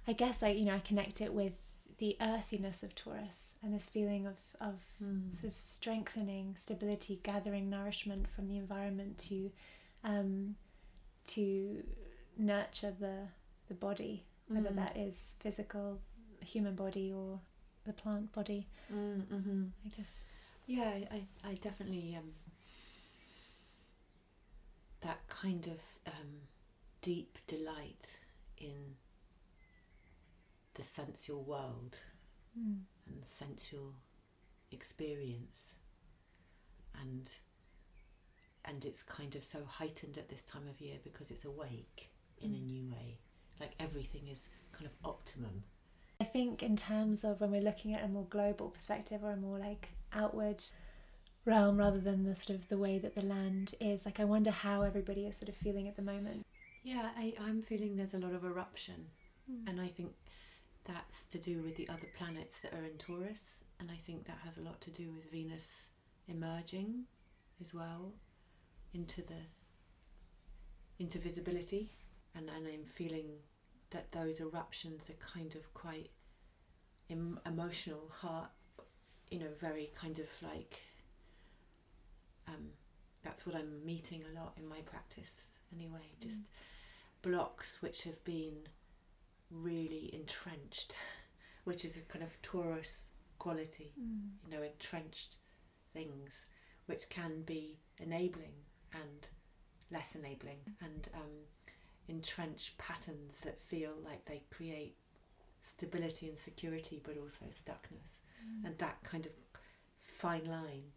i 0.09 0.13
guess 0.13 0.43
i 0.43 0.49
you 0.49 0.65
know 0.65 0.75
i 0.75 0.81
connect 0.81 1.21
it 1.21 1.33
with 1.33 1.53
the 1.99 2.17
earthiness 2.21 2.83
of 2.83 2.95
taurus 2.95 3.55
and 3.63 3.73
this 3.75 3.89
feeling 3.89 4.27
of 4.27 4.37
of 4.61 4.75
Mm. 5.03 5.33
sort 5.33 5.53
of 5.53 5.59
strengthening 5.59 6.57
stability 6.57 7.21
gathering 7.23 7.69
nourishment 7.71 8.27
from 8.29 8.49
the 8.49 8.57
environment 8.57 9.19
to 9.19 9.51
um, 10.03 10.57
to 11.27 11.83
nurture 12.37 12.93
the 12.99 13.29
the 13.69 13.75
body 13.75 14.25
whether 14.49 14.71
Mm. 14.71 14.77
that 14.77 14.97
is 14.97 15.37
physical 15.41 16.01
human 16.41 16.75
body 16.75 17.13
or 17.13 17.41
the 17.85 17.93
plant 17.93 18.33
body 18.33 18.67
Mm, 18.93 19.23
mhm. 19.27 19.71
i 19.87 19.89
guess 19.89 20.19
Yeah, 20.67 20.89
I, 20.89 21.27
I 21.45 21.51
I 21.51 21.55
definitely 21.55 22.15
um, 22.17 22.33
that 25.01 25.27
kind 25.29 25.67
of 25.67 25.81
um, 26.07 26.49
deep 27.03 27.39
delight 27.47 28.07
in 28.59 28.97
the 30.75 30.83
sensual 30.83 31.43
world 31.45 31.99
mm. 32.59 32.79
and 33.07 33.23
sensual 33.39 33.95
experience, 34.71 35.73
and 37.01 37.31
and 38.65 38.85
it's 38.85 39.03
kind 39.03 39.35
of 39.37 39.45
so 39.45 39.59
heightened 39.67 40.17
at 40.17 40.29
this 40.29 40.43
time 40.43 40.67
of 40.69 40.81
year 40.81 40.97
because 41.05 41.31
it's 41.31 41.45
awake 41.45 42.11
in 42.41 42.53
a 42.55 42.57
Mm. 42.57 42.67
new 42.67 42.91
way. 42.91 43.19
Like 43.61 43.73
everything 43.79 44.29
is 44.29 44.49
kind 44.73 44.87
of 44.87 44.93
optimum. 45.05 45.65
I 46.21 46.25
think 46.25 46.63
in 46.63 46.77
terms 46.77 47.25
of 47.25 47.41
when 47.41 47.51
we're 47.51 47.61
looking 47.61 47.93
at 47.95 48.05
a 48.05 48.09
more 48.09 48.25
global 48.31 48.71
perspective 48.71 49.23
or 49.23 49.33
a 49.33 49.37
more 49.37 49.59
like 49.59 49.89
outward 50.13 50.63
realm 51.45 51.77
rather 51.77 52.01
than 52.01 52.25
the 52.25 52.35
sort 52.35 52.59
of 52.59 52.69
the 52.69 52.79
way 52.79 52.99
that 52.99 53.15
the 53.15 53.23
land 53.23 53.75
is, 53.81 54.07
like 54.07 54.19
I 54.21 54.25
wonder 54.25 54.51
how 54.51 54.83
everybody 54.83 55.27
is 55.27 55.37
sort 55.37 55.51
of 55.51 55.57
feeling 55.57 55.87
at 55.89 55.97
the 55.97 56.03
moment. 56.03 56.47
Yeah, 56.83 57.11
I, 57.17 57.35
I'm 57.41 57.63
feeling 57.63 57.97
there's 57.97 58.15
a 58.15 58.19
lot 58.19 58.33
of 58.33 58.45
eruption. 58.45 59.07
Mm. 59.51 59.69
And 59.69 59.81
I 59.81 59.89
think 59.89 60.13
that's 60.85 61.25
to 61.33 61.39
do 61.39 61.63
with 61.63 61.77
the 61.77 61.89
other 61.89 62.09
planets 62.17 62.57
that 62.63 62.75
are 62.75 62.85
in 62.85 62.99
Taurus, 62.99 63.57
and 63.81 63.91
I 63.91 63.99
think 64.07 64.27
that 64.27 64.39
has 64.45 64.57
a 64.59 64.63
lot 64.63 64.81
to 64.83 64.91
do 64.91 65.11
with 65.13 65.31
Venus 65.31 65.67
emerging 66.29 67.05
as 67.61 67.75
well 67.75 68.13
into 68.93 69.23
the 69.23 69.43
into 70.99 71.19
visibility, 71.19 71.91
and 72.35 72.49
and 72.49 72.67
I'm 72.67 72.85
feeling 72.85 73.27
that 73.91 74.13
those 74.13 74.41
eruptions 74.41 75.09
are 75.09 75.27
kind 75.33 75.55
of 75.55 75.73
quite 75.75 76.11
em- 77.11 77.41
emotional, 77.47 78.11
heart, 78.21 78.51
you 79.31 79.39
know, 79.39 79.51
very 79.61 79.91
kind 79.95 80.19
of 80.19 80.27
like. 80.43 80.83
Um, 82.47 82.71
that's 83.23 83.47
what 83.47 83.57
I'm 83.57 83.85
meeting 83.87 84.23
a 84.31 84.39
lot 84.39 84.53
in 84.59 84.69
my 84.69 84.81
practice 84.85 85.33
anyway. 85.75 86.13
Just 86.21 86.43
blocks 87.23 87.79
which 87.81 88.03
have 88.05 88.23
been 88.25 88.69
really 89.51 90.11
entrenched, 90.15 90.95
which 91.65 91.85
is 91.85 91.97
a 91.97 92.01
kind 92.03 92.25
of 92.25 92.41
Taurus 92.43 93.09
quality, 93.39 93.93
Mm. 94.01 94.31
you 94.45 94.51
know, 94.57 94.63
entrenched 94.63 95.37
things 95.93 96.47
which 96.87 97.09
can 97.09 97.43
be 97.43 97.79
enabling 97.99 98.55
and 98.93 99.29
less 99.91 100.15
enabling, 100.15 100.59
and 100.81 101.09
um, 101.15 101.47
entrenched 102.09 102.77
patterns 102.79 103.35
that 103.43 103.63
feel 103.63 103.93
like 104.05 104.25
they 104.27 104.43
create 104.51 104.97
stability 105.63 106.29
and 106.29 106.39
security 106.39 107.01
but 107.05 107.17
also 107.19 107.47
stuckness, 107.47 108.19
Mm. 108.45 108.67
and 108.67 108.79
that 108.79 109.03
kind 109.05 109.27
of 109.27 109.33
fine 110.03 110.45
line 110.47 110.93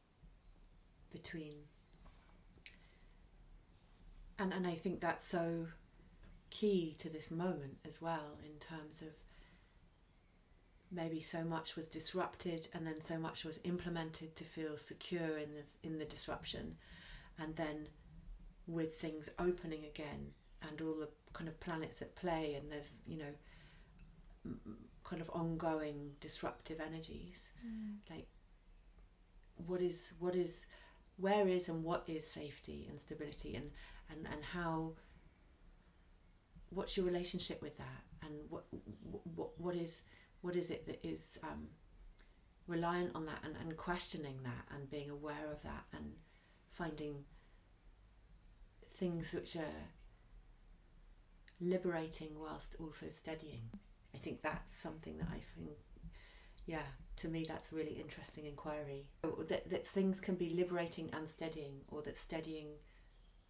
between. 1.11 1.53
And, 4.39 4.53
and 4.53 4.67
I 4.67 4.75
think 4.75 4.99
that's 5.01 5.23
so 5.23 5.67
key 6.49 6.95
to 6.99 7.09
this 7.09 7.29
moment 7.31 7.77
as 7.87 8.01
well 8.01 8.37
in 8.45 8.57
terms 8.59 9.01
of 9.01 9.09
maybe 10.91 11.21
so 11.21 11.43
much 11.43 11.75
was 11.75 11.87
disrupted 11.87 12.67
and 12.73 12.87
then 12.87 12.99
so 13.01 13.17
much 13.17 13.43
was 13.43 13.59
implemented 13.65 14.35
to 14.35 14.43
feel 14.45 14.77
secure 14.77 15.37
in 15.37 15.53
this 15.53 15.75
in 15.83 15.97
the 15.99 16.05
disruption 16.05 16.75
and 17.39 17.55
then 17.55 17.87
with 18.67 18.95
things 18.99 19.29
opening 19.39 19.83
again 19.85 20.27
and 20.69 20.81
all 20.81 20.93
the 20.95 21.09
kind 21.33 21.49
of 21.49 21.59
planets 21.59 22.01
at 22.01 22.15
play 22.15 22.55
and 22.55 22.71
there's 22.71 22.91
you 23.05 23.17
know 23.17 24.53
kind 25.03 25.21
of 25.21 25.29
ongoing 25.31 26.11
disruptive 26.21 26.79
energies 26.79 27.43
Mm. 27.65 28.23
what 29.65 29.81
is 29.81 30.13
what 30.19 30.35
is 30.35 30.61
where 31.17 31.47
is 31.47 31.67
and 31.69 31.83
what 31.83 32.03
is 32.07 32.25
safety 32.29 32.85
and 32.89 32.99
stability 32.99 33.55
and 33.55 33.71
and 34.11 34.27
and 34.31 34.43
how 34.43 34.91
what's 36.69 36.97
your 36.97 37.05
relationship 37.05 37.61
with 37.61 37.77
that? 37.77 38.03
And 38.23 38.33
what 38.49 38.65
what 39.35 39.59
what 39.59 39.75
is 39.75 40.01
what 40.41 40.55
is 40.55 40.69
it 40.69 40.85
that 40.87 40.99
is 41.05 41.37
um, 41.43 41.67
reliant 42.67 43.15
on 43.15 43.25
that 43.25 43.39
and, 43.43 43.55
and 43.55 43.77
questioning 43.77 44.39
that 44.43 44.75
and 44.75 44.89
being 44.89 45.09
aware 45.09 45.51
of 45.51 45.61
that 45.63 45.85
and 45.93 46.13
finding 46.71 47.23
things 48.99 49.33
which 49.33 49.55
are 49.55 49.83
liberating 51.61 52.29
whilst 52.39 52.75
also 52.79 53.07
steadying? 53.09 53.69
I 54.13 54.17
think 54.17 54.41
that's 54.41 54.75
something 54.75 55.19
that 55.19 55.27
i 55.29 55.41
think 55.55 55.77
yeah 56.65 56.87
to 57.17 57.27
me 57.27 57.45
that's 57.47 57.71
a 57.71 57.75
really 57.75 57.99
interesting 57.99 58.45
inquiry. 58.45 59.07
That, 59.49 59.69
that 59.69 59.85
things 59.85 60.19
can 60.19 60.35
be 60.35 60.51
liberating 60.51 61.09
and 61.13 61.27
steadying 61.27 61.81
or 61.89 62.01
that 62.03 62.17
steadying 62.17 62.67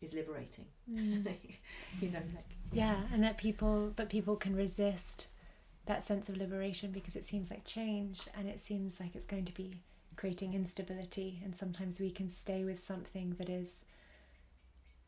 is 0.01 0.13
liberating 0.13 0.65
Mm. 0.89 1.25
you 2.01 2.09
know 2.09 2.21
like 2.35 2.45
Yeah, 2.73 2.97
and 3.13 3.23
that 3.23 3.37
people, 3.37 3.91
but 3.95 4.09
people 4.09 4.35
can 4.35 4.55
resist 4.55 5.27
that 5.85 6.03
sense 6.03 6.27
of 6.29 6.37
liberation 6.37 6.91
because 6.91 7.15
it 7.15 7.23
seems 7.23 7.49
like 7.49 7.63
change 7.65 8.27
and 8.37 8.47
it 8.47 8.59
seems 8.59 8.99
like 8.99 9.15
it's 9.15 9.25
going 9.25 9.45
to 9.45 9.53
be 9.53 9.77
creating 10.15 10.53
instability 10.53 11.39
and 11.43 11.55
sometimes 11.55 11.99
we 11.99 12.11
can 12.11 12.29
stay 12.29 12.63
with 12.63 12.83
something 12.83 13.35
that 13.37 13.49
is 13.49 13.85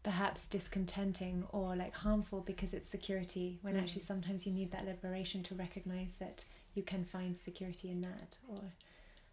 perhaps 0.03 0.47
discontenting 0.47 1.43
or 1.51 1.75
like 1.75 1.93
harmful 1.93 2.39
because 2.41 2.73
it's 2.73 2.87
security 2.87 3.59
when 3.61 3.75
Mm. 3.75 3.79
actually 3.81 4.01
sometimes 4.01 4.45
you 4.47 4.53
need 4.53 4.71
that 4.71 4.85
liberation 4.85 5.43
to 5.43 5.55
recognize 5.55 6.15
that 6.19 6.45
you 6.73 6.83
can 6.83 7.03
find 7.03 7.37
security 7.37 7.89
in 7.91 8.01
that 8.01 8.37
or 8.47 8.61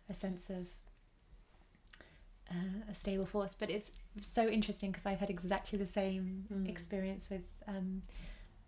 a 0.09 0.15
sense 0.15 0.51
of 0.51 0.67
uh, 2.51 2.91
a 2.91 2.95
stable 2.95 3.27
force 3.27 3.55
but 3.59 3.71
it's 3.71 3.93
so 4.21 4.47
interesting 4.49 4.91
because 4.91 5.07
i've 5.07 5.21
had 5.21 5.31
exactly 5.31 5.79
the 5.79 5.87
same 5.87 6.45
Mm. 6.53 6.69
experience 6.69 7.29
with 7.31 7.43
um, 7.67 8.03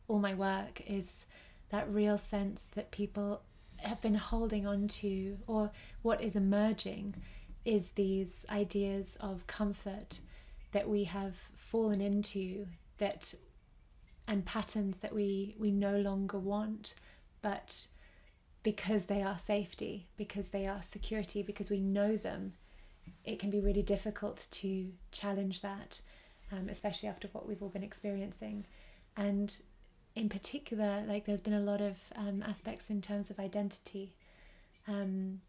all 0.08 0.18
my 0.18 0.34
work 0.34 0.82
is 0.86 1.26
that 1.70 1.88
real 1.92 2.18
sense 2.18 2.68
that 2.74 2.90
people 2.90 3.42
have 3.76 4.00
been 4.00 4.14
holding 4.16 4.66
on 4.66 4.88
to 4.88 5.38
or 5.46 5.70
what 6.02 6.20
is 6.20 6.34
emerging 6.34 7.14
is 7.64 7.90
these 7.90 8.44
ideas 8.50 9.16
of 9.20 9.46
comfort 9.46 10.18
that 10.72 10.88
we 10.88 11.04
have 11.04 11.34
fallen 11.54 12.00
into 12.00 12.66
that 12.98 13.34
and 14.26 14.44
patterns 14.44 14.96
that 14.98 15.14
we 15.14 15.54
we 15.58 15.70
no 15.70 15.98
longer 15.98 16.38
want 16.38 16.94
but 17.42 17.86
because 18.62 19.04
they 19.06 19.22
are 19.22 19.38
safety 19.38 20.08
because 20.16 20.48
they 20.48 20.66
are 20.66 20.82
security 20.82 21.42
because 21.42 21.70
we 21.70 21.80
know 21.80 22.16
them 22.16 22.52
it 23.24 23.38
can 23.38 23.50
be 23.50 23.60
really 23.60 23.82
difficult 23.82 24.46
to 24.50 24.92
challenge 25.12 25.60
that 25.62 26.00
um, 26.52 26.68
especially 26.68 27.08
after 27.08 27.28
what 27.32 27.46
we've 27.46 27.62
all 27.62 27.68
been 27.68 27.82
experiencing. 27.82 28.64
And 29.16 29.56
in 30.14 30.28
particular 30.28 31.04
like 31.06 31.26
there's 31.26 31.40
been 31.40 31.52
a 31.52 31.60
lot 31.60 31.80
of 31.80 31.96
um, 32.16 32.42
aspects 32.46 32.90
in 32.90 33.00
terms 33.00 33.30
of 33.30 33.38
identity 33.38 34.16
um, 34.88 35.40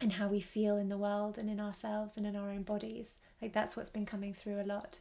and 0.00 0.12
how 0.12 0.26
we 0.26 0.40
feel 0.40 0.76
in 0.76 0.88
the 0.88 0.96
world 0.96 1.38
and 1.38 1.48
in 1.48 1.60
ourselves 1.60 2.16
and 2.16 2.26
in 2.26 2.34
our 2.34 2.50
own 2.50 2.62
bodies. 2.62 3.20
Like 3.40 3.52
that's 3.52 3.76
what's 3.76 3.90
been 3.90 4.06
coming 4.06 4.34
through 4.34 4.60
a 4.60 4.64
lot. 4.64 4.98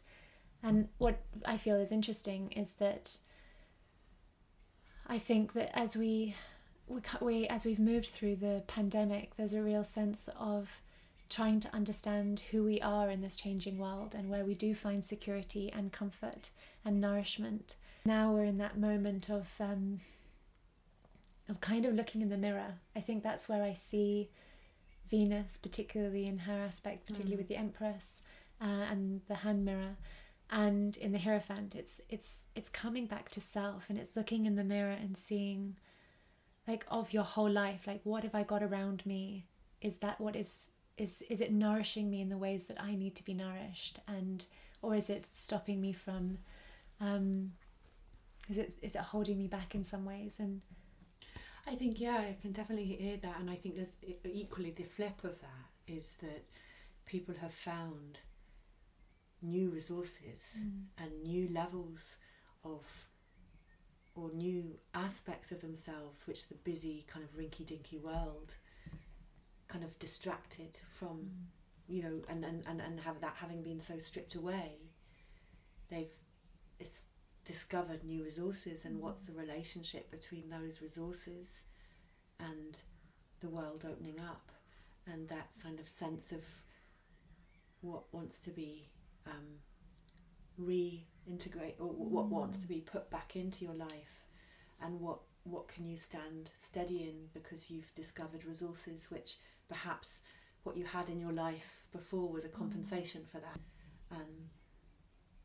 And 0.61 0.89
what 0.97 1.21
i 1.45 1.55
feel 1.55 1.77
is 1.77 1.89
interesting 1.89 2.51
is 2.51 2.73
that 2.73 3.15
i 5.07 5.17
think 5.17 5.53
that 5.53 5.71
as 5.73 5.95
we 5.95 6.35
we, 6.85 6.99
we 7.21 7.47
as 7.47 7.63
we've 7.63 7.79
moved 7.79 8.07
through 8.07 8.35
the 8.35 8.61
pandemic 8.67 9.37
there's 9.37 9.53
a 9.53 9.61
real 9.61 9.85
sense 9.85 10.27
of 10.37 10.69
trying 11.29 11.59
to 11.59 11.73
understand 11.75 12.41
who 12.51 12.63
we 12.63 12.81
are 12.81 13.09
in 13.09 13.21
this 13.21 13.35
changing 13.35 13.77
world 13.77 14.15
and 14.15 14.29
where 14.29 14.43
we 14.45 14.55
do 14.55 14.73
find 14.73 15.03
security 15.05 15.71
and 15.71 15.91
comfort 15.91 16.49
and 16.83 16.99
nourishment. 16.99 17.75
Now 18.05 18.31
we're 18.31 18.45
in 18.45 18.57
that 18.57 18.77
moment 18.79 19.29
of 19.29 19.47
um, 19.59 19.99
of 21.47 21.61
kind 21.61 21.85
of 21.85 21.93
looking 21.95 22.21
in 22.21 22.29
the 22.29 22.37
mirror. 22.37 22.75
I 22.95 23.01
think 23.01 23.23
that's 23.23 23.49
where 23.49 23.63
i 23.63 23.73
see 23.73 24.29
venus 25.09 25.57
particularly 25.57 26.27
in 26.27 26.37
her 26.39 26.59
aspect 26.61 27.07
particularly 27.07 27.35
Mm. 27.35 27.39
with 27.39 27.47
the 27.47 27.55
empress 27.57 28.21
uh, 28.61 28.65
and 28.91 29.21
the 29.27 29.35
hand 29.35 29.65
mirror. 29.65 29.95
And 30.51 30.97
in 30.97 31.11
the 31.11 31.19
hierophant 31.19 31.75
it's 31.75 32.01
it's 32.09 32.47
it's 32.55 32.69
coming 32.69 33.05
back 33.05 33.29
to 33.31 33.41
self 33.41 33.85
and 33.89 33.97
it's 33.99 34.15
looking 34.15 34.45
in 34.45 34.55
the 34.55 34.63
mirror 34.63 34.91
and 35.03 35.15
seeing 35.17 35.77
like 36.67 36.85
of 36.89 37.13
your 37.13 37.23
whole 37.23 37.49
life 37.49 37.81
like 37.87 38.01
what 38.03 38.23
have 38.23 38.35
i 38.35 38.43
got 38.43 38.63
around 38.63 39.05
me? 39.05 39.45
Is 39.81 39.97
that 39.99 40.19
what 40.19 40.35
is 40.35 40.69
is 40.99 41.23
is 41.29 41.41
it 41.41 41.51
nourishing 41.51 42.09
me 42.09 42.21
in 42.21 42.29
the 42.29 42.37
ways 42.37 42.65
that 42.65 42.79
i 42.81 42.93
need 42.93 43.15
to 43.15 43.23
be 43.23 43.33
nourished? 43.33 43.99
And 44.07 44.45
or 44.81 44.95
is 44.95 45.09
it 45.09 45.25
stopping 45.31 45.81
me 45.81 45.93
from 45.93 46.37
um 46.99 47.53
is 48.49 48.57
it 48.57 48.73
is 48.81 48.95
it 48.95 49.01
holding 49.01 49.37
me 49.37 49.47
back 49.47 49.73
in 49.73 49.83
some 49.83 50.05
ways? 50.05 50.39
And 50.39 50.61
I 51.65 51.75
think 51.75 51.99
yeah, 51.99 52.17
I 52.17 52.35
can 52.41 52.51
definitely 52.51 52.85
hear 52.85 53.17
that, 53.17 53.39
and 53.39 53.49
I 53.49 53.55
think 53.55 53.75
there's 53.75 53.93
equally 54.25 54.71
the 54.71 54.83
flip 54.83 55.23
of 55.23 55.39
that 55.41 55.93
is 55.93 56.13
that 56.21 56.43
people 57.05 57.35
have 57.41 57.53
found 57.53 58.19
new 59.41 59.69
resources 59.69 60.57
and 60.97 61.23
new 61.23 61.47
levels 61.53 62.01
of 62.65 62.83
or 64.15 64.29
new 64.33 64.75
aspects 64.93 65.51
of 65.51 65.61
themselves 65.61 66.23
which 66.25 66.49
the 66.49 66.55
busy 66.55 67.05
kind 67.07 67.23
of 67.23 67.37
rinky 67.37 67.65
dinky 67.65 67.97
world 67.97 68.53
kind 69.69 69.83
of 69.83 69.97
distracted 69.99 70.75
from 70.99 71.17
mm. 71.17 71.95
you 71.95 72.03
know 72.03 72.21
and, 72.27 72.43
and, 72.43 72.63
and, 72.67 72.81
and 72.81 72.99
have 72.99 73.21
that 73.21 73.35
having 73.39 73.61
been 73.61 73.79
so 73.79 73.97
stripped 73.99 74.35
away 74.35 74.73
they've 75.89 76.11
it's 76.79 77.03
discovered 77.45 78.03
new 78.03 78.23
resources 78.23 78.85
and 78.85 78.97
mm. 78.97 78.99
what's 78.99 79.25
the 79.25 79.33
relationship 79.33 80.11
between 80.11 80.49
those 80.49 80.81
resources 80.81 81.63
and 82.39 82.77
the 83.41 83.49
world 83.49 83.85
opening 83.89 84.19
up. 84.19 84.51
And 85.11 85.27
that 85.29 85.47
kind 85.63 85.79
of 85.79 85.87
sense 85.87 86.31
of 86.31 86.43
what 87.81 88.03
wants 88.13 88.37
to 88.39 88.51
be 88.51 88.87
um, 89.25 89.57
reintegrate 90.61 91.79
or 91.79 91.87
what 91.87 92.27
wants 92.27 92.57
mm. 92.57 92.61
to 92.61 92.67
be 92.67 92.81
put 92.81 93.09
back 93.09 93.35
into 93.35 93.65
your 93.65 93.73
life. 93.73 94.25
And 94.81 94.99
what 94.99 95.19
what 95.43 95.67
can 95.67 95.85
you 95.85 95.97
stand 95.97 96.51
steady 96.63 97.03
in 97.03 97.15
because 97.33 97.71
you've 97.71 97.93
discovered 97.95 98.45
resources 98.45 99.09
which 99.09 99.37
perhaps 99.69 100.19
what 100.63 100.75
you 100.75 100.85
had 100.85 101.09
in 101.09 101.19
your 101.19 101.31
life 101.31 101.85
before 101.91 102.27
was 102.27 102.45
a 102.45 102.49
compensation 102.49 103.21
for 103.31 103.39
that 103.39 103.59
um, 104.11 104.49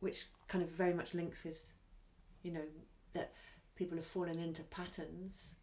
which 0.00 0.26
kind 0.48 0.64
of 0.64 0.70
very 0.70 0.92
much 0.92 1.14
links 1.14 1.44
with 1.44 1.62
you 2.42 2.52
know 2.52 2.64
that 3.12 3.32
people 3.76 3.96
have 3.96 4.06
fallen 4.06 4.38
into 4.38 4.62
patterns 4.64 5.54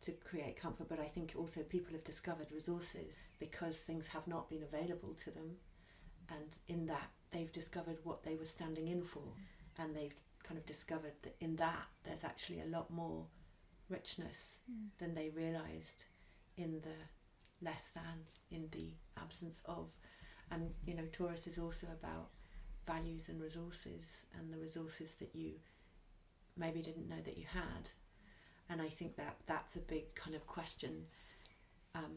to 0.00 0.12
create 0.12 0.60
comfort 0.60 0.88
but 0.88 1.00
i 1.00 1.06
think 1.06 1.34
also 1.36 1.60
people 1.62 1.92
have 1.92 2.04
discovered 2.04 2.46
resources 2.52 3.14
because 3.38 3.76
things 3.76 4.06
have 4.08 4.26
not 4.26 4.50
been 4.50 4.62
available 4.62 5.14
to 5.24 5.30
them. 5.30 5.56
And 6.28 6.56
in 6.66 6.86
that 6.86 7.10
they've 7.30 7.52
discovered 7.52 7.98
what 8.04 8.22
they 8.22 8.34
were 8.34 8.44
standing 8.44 8.88
in 8.88 9.02
for 9.02 9.22
and 9.78 9.94
they've 9.94 10.14
kind 10.42 10.58
of 10.58 10.66
discovered 10.66 11.12
that 11.22 11.36
in 11.40 11.56
that 11.56 11.86
there's 12.04 12.24
actually 12.24 12.60
a 12.60 12.66
lot 12.66 12.90
more 12.90 13.24
richness 13.88 14.58
than 14.98 15.14
they 15.14 15.30
realized 15.30 16.04
in 16.56 16.80
the 16.82 16.96
less 17.62 17.90
than 17.94 18.24
in 18.50 18.68
the 18.72 18.92
absence 19.20 19.60
of. 19.64 19.90
And 20.50 20.70
you 20.86 20.94
know 20.94 21.04
taurus 21.12 21.46
is 21.46 21.58
also 21.58 21.86
about 21.86 22.28
values 22.86 23.28
and 23.28 23.40
resources 23.40 24.04
and 24.38 24.52
the 24.52 24.58
resources 24.58 25.10
that 25.20 25.30
you 25.34 25.52
maybe 26.56 26.80
didn't 26.80 27.08
know 27.08 27.20
that 27.24 27.38
you 27.38 27.44
had. 27.52 27.90
And 28.70 28.82
i 28.82 28.88
think 28.88 29.16
that 29.16 29.36
that's 29.46 29.76
a 29.76 29.80
big 29.80 30.14
kind 30.14 30.36
of 30.36 30.46
question 30.46 31.04
um, 31.94 32.16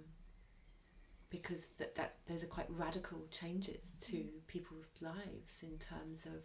because 1.29 1.61
that, 1.77 1.95
that 1.95 2.15
those 2.27 2.43
are 2.43 2.47
quite 2.47 2.67
radical 2.69 3.19
changes 3.31 3.93
to 4.07 4.25
people's 4.47 4.87
lives 4.99 5.55
in 5.61 5.77
terms 5.77 6.19
of 6.25 6.41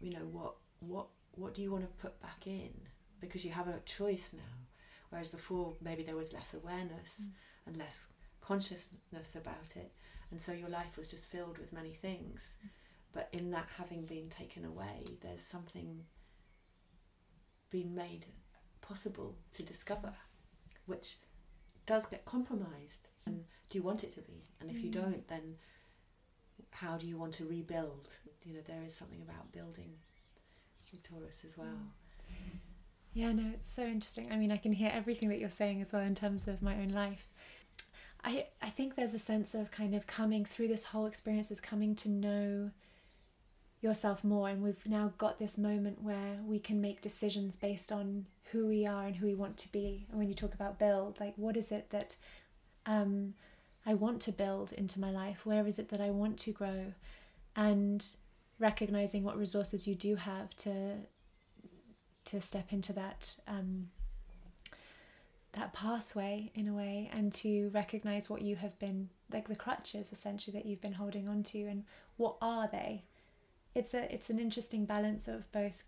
you 0.00 0.12
know 0.12 0.26
what 0.30 0.54
what 0.80 1.06
what 1.32 1.54
do 1.54 1.62
you 1.62 1.70
want 1.70 1.84
to 1.84 2.02
put 2.02 2.20
back 2.20 2.46
in? 2.46 2.70
Because 3.20 3.44
you 3.44 3.50
have 3.52 3.68
a 3.68 3.80
choice 3.84 4.30
now. 4.32 4.66
Whereas 5.10 5.28
before 5.28 5.74
maybe 5.82 6.02
there 6.02 6.16
was 6.16 6.32
less 6.32 6.54
awareness. 6.54 7.14
Mm. 7.22 7.28
And 7.66 7.76
less 7.76 8.06
consciousness 8.40 9.34
about 9.34 9.76
it. 9.76 9.92
And 10.30 10.40
so 10.40 10.52
your 10.52 10.68
life 10.68 10.96
was 10.96 11.08
just 11.10 11.26
filled 11.30 11.58
with 11.58 11.72
many 11.72 11.92
things. 11.92 12.40
But 13.12 13.28
in 13.32 13.50
that 13.50 13.66
having 13.76 14.06
been 14.06 14.28
taken 14.28 14.64
away 14.64 15.04
there's 15.22 15.42
something 15.42 16.04
being 17.70 17.94
made 17.94 18.26
possible 18.80 19.36
to 19.52 19.62
discover 19.62 20.12
which 20.86 21.16
does 21.86 22.06
get 22.06 22.24
compromised. 22.24 23.08
And 23.26 23.44
do 23.68 23.78
you 23.78 23.82
want 23.82 24.04
it 24.04 24.14
to 24.14 24.20
be? 24.20 24.42
And 24.60 24.70
if 24.70 24.82
you 24.82 24.90
Mm. 24.90 24.94
don't 24.94 25.28
then 25.28 25.58
how 26.72 26.96
do 26.96 27.06
you 27.08 27.16
want 27.18 27.34
to 27.34 27.44
rebuild? 27.46 28.08
You 28.44 28.54
know 28.54 28.60
there 28.62 28.82
is 28.82 28.94
something 28.94 29.22
about 29.22 29.50
building 29.52 29.98
with 30.92 31.02
taurus 31.02 31.44
as 31.44 31.56
well. 31.56 31.92
Yeah, 33.12 33.32
no, 33.32 33.50
it's 33.54 33.72
so 33.72 33.84
interesting. 33.86 34.30
I 34.30 34.36
mean, 34.36 34.52
I 34.52 34.56
can 34.56 34.72
hear 34.72 34.90
everything 34.92 35.28
that 35.30 35.38
you're 35.40 35.50
saying 35.50 35.82
as 35.82 35.92
well 35.92 36.02
in 36.02 36.14
terms 36.14 36.46
of 36.46 36.62
my 36.62 36.76
own 36.76 36.90
life. 36.90 37.26
I 38.24 38.46
I 38.60 38.70
think 38.70 38.94
there's 38.94 39.14
a 39.14 39.18
sense 39.18 39.54
of 39.54 39.70
kind 39.70 39.94
of 39.94 40.06
coming 40.06 40.44
through 40.44 40.68
this 40.68 40.86
whole 40.86 41.06
experience 41.06 41.50
is 41.50 41.60
coming 41.60 41.94
to 41.96 42.08
know 42.08 42.70
yourself 43.80 44.22
more 44.22 44.48
and 44.48 44.62
we've 44.62 44.86
now 44.86 45.12
got 45.16 45.38
this 45.38 45.56
moment 45.56 46.02
where 46.02 46.38
we 46.44 46.58
can 46.58 46.82
make 46.82 47.00
decisions 47.00 47.56
based 47.56 47.90
on 47.90 48.26
who 48.52 48.66
we 48.66 48.86
are 48.86 49.06
and 49.06 49.16
who 49.16 49.26
we 49.26 49.34
want 49.34 49.56
to 49.56 49.72
be. 49.72 50.06
And 50.10 50.18
when 50.18 50.28
you 50.28 50.34
talk 50.34 50.52
about 50.52 50.78
build, 50.78 51.18
like 51.18 51.34
what 51.36 51.56
is 51.56 51.72
it 51.72 51.90
that 51.90 52.16
um 52.86 53.34
I 53.86 53.94
want 53.94 54.20
to 54.22 54.32
build 54.32 54.72
into 54.72 55.00
my 55.00 55.10
life? 55.10 55.46
Where 55.46 55.66
is 55.66 55.78
it 55.78 55.88
that 55.88 56.00
I 56.00 56.10
want 56.10 56.38
to 56.40 56.52
grow? 56.52 56.92
And 57.56 58.06
recognizing 58.58 59.24
what 59.24 59.38
resources 59.38 59.88
you 59.88 59.94
do 59.94 60.16
have 60.16 60.54
to 60.58 60.98
to 62.26 62.40
step 62.40 62.72
into 62.72 62.92
that 62.92 63.34
um, 63.48 63.88
that 65.52 65.72
pathway 65.72 66.50
in 66.54 66.68
a 66.68 66.74
way 66.74 67.10
and 67.12 67.32
to 67.32 67.70
recognize 67.74 68.30
what 68.30 68.42
you 68.42 68.56
have 68.56 68.78
been 68.78 69.08
like 69.32 69.48
the 69.48 69.56
crutches 69.56 70.12
essentially 70.12 70.56
that 70.56 70.66
you've 70.66 70.80
been 70.80 70.92
holding 70.92 71.28
on 71.28 71.42
to 71.42 71.58
and 71.66 71.84
what 72.16 72.36
are 72.40 72.68
they 72.68 73.02
it's 73.74 73.94
a 73.94 74.12
it's 74.14 74.30
an 74.30 74.38
interesting 74.38 74.84
balance 74.84 75.26
of 75.26 75.50
both 75.50 75.82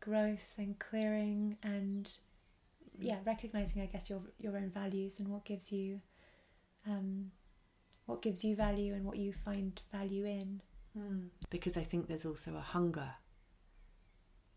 growth 0.00 0.54
and 0.56 0.78
clearing 0.78 1.56
and 1.62 2.18
yeah 3.00 3.18
recognizing 3.26 3.82
i 3.82 3.86
guess 3.86 4.08
your 4.08 4.20
your 4.38 4.56
own 4.56 4.70
values 4.70 5.18
and 5.18 5.28
what 5.28 5.44
gives 5.44 5.72
you 5.72 6.00
um 6.86 7.30
what 8.08 8.22
gives 8.22 8.42
you 8.42 8.56
value 8.56 8.94
and 8.94 9.04
what 9.04 9.18
you 9.18 9.34
find 9.44 9.82
value 9.92 10.24
in. 10.24 10.62
Because 11.50 11.76
I 11.76 11.84
think 11.84 12.08
there's 12.08 12.24
also 12.24 12.56
a 12.56 12.60
hunger 12.60 13.10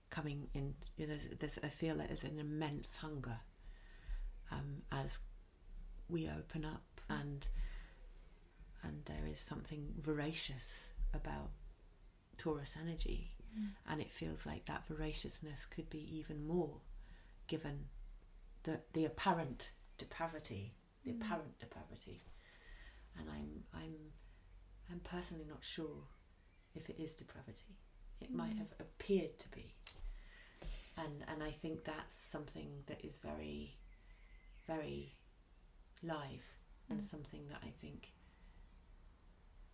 coming 0.09 0.47
in. 0.53 0.73
You 0.95 1.07
know, 1.07 1.17
there's, 1.37 1.59
I 1.61 1.67
feel 1.67 1.97
that 1.97 2.07
there's 2.07 2.23
an 2.23 2.39
immense 2.39 2.95
hunger 2.95 3.39
um, 4.51 4.81
as 4.91 5.19
we 6.09 6.27
open 6.29 6.65
up, 6.65 6.83
and 7.09 7.47
and 8.83 9.03
there 9.05 9.25
is 9.31 9.39
something 9.39 9.93
voracious 10.01 10.85
about 11.13 11.51
Taurus 12.37 12.75
energy, 12.81 13.31
and 13.87 14.01
it 14.01 14.11
feels 14.11 14.45
like 14.45 14.65
that 14.65 14.87
voraciousness 14.87 15.65
could 15.65 15.89
be 15.89 16.17
even 16.17 16.45
more, 16.45 16.81
given 17.47 17.85
the 18.63 18.79
the 18.93 19.05
apparent 19.05 19.69
depravity, 19.97 20.73
the 21.03 21.11
Mm. 21.11 21.21
apparent 21.21 21.59
depravity, 21.59 22.21
and 23.17 23.29
I'm 23.29 23.63
I'm 23.73 23.95
I'm 24.91 24.99
personally 25.01 25.45
not 25.47 25.63
sure 25.63 26.03
if 26.75 26.89
it 26.89 26.99
is 26.99 27.13
depravity. 27.13 27.77
It 28.19 28.33
might 28.33 28.55
Mm. 28.55 28.59
have 28.59 28.73
appeared 28.79 29.39
to 29.39 29.49
be, 29.49 29.73
and 30.97 31.23
and 31.27 31.43
I 31.43 31.51
think 31.51 31.83
that's 31.83 32.13
something 32.15 32.83
that 32.87 33.03
is 33.05 33.17
very, 33.17 33.77
very 34.75 35.15
live, 36.01 36.45
and 36.89 37.01
Mm. 37.01 37.09
something 37.09 37.47
that 37.49 37.61
I 37.63 37.71
think 37.71 38.13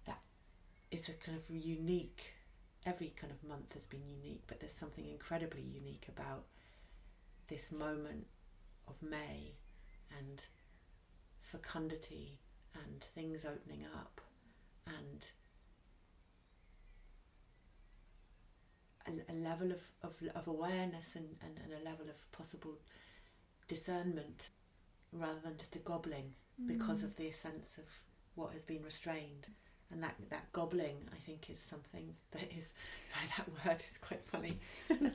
that 0.06 0.22
is 0.92 1.10
a 1.10 1.14
kind 1.14 1.38
of 1.38 1.50
unique. 1.50 2.34
Every 2.86 3.10
kind 3.10 3.32
of 3.32 3.44
month 3.44 3.74
has 3.74 3.86
been 3.86 4.08
unique, 4.08 4.44
but 4.48 4.60
there's 4.60 4.74
something 4.84 5.06
incredibly 5.08 5.62
unique 5.62 6.08
about 6.08 6.46
this 7.48 7.72
moment 7.72 8.28
of 8.88 9.02
May 9.02 9.56
and 10.18 10.46
fecundity 11.42 12.40
and 12.74 13.04
things 13.16 13.46
opening 13.46 13.86
up 13.86 14.22
and 14.86 15.26
a, 19.06 19.32
a 19.32 19.36
level 19.36 19.72
of, 19.72 19.82
of, 20.04 20.14
of 20.36 20.48
awareness 20.48 21.16
and, 21.16 21.30
and, 21.42 21.58
and 21.64 21.74
a 21.74 21.84
level 21.90 22.10
of 22.10 22.32
possible 22.32 22.78
discernment 23.68 24.50
rather 25.12 25.40
than 25.44 25.58
just 25.58 25.76
a 25.76 25.80
gobbling 25.80 26.34
because 26.66 27.04
of 27.04 27.16
the 27.16 27.32
sense 27.32 27.78
of 27.78 27.84
what 28.36 28.52
has 28.54 28.64
been 28.64 28.82
restrained. 28.84 29.48
And 29.92 30.02
that, 30.04 30.16
that 30.30 30.52
gobbling, 30.52 30.98
I 31.14 31.18
think, 31.26 31.50
is 31.50 31.60
something 31.60 32.14
that 32.32 32.52
is. 32.58 32.72
Sorry, 33.14 33.28
that 33.38 33.48
word 33.66 33.82
is 33.90 33.98
quite 34.00 34.26
funny. 34.26 34.60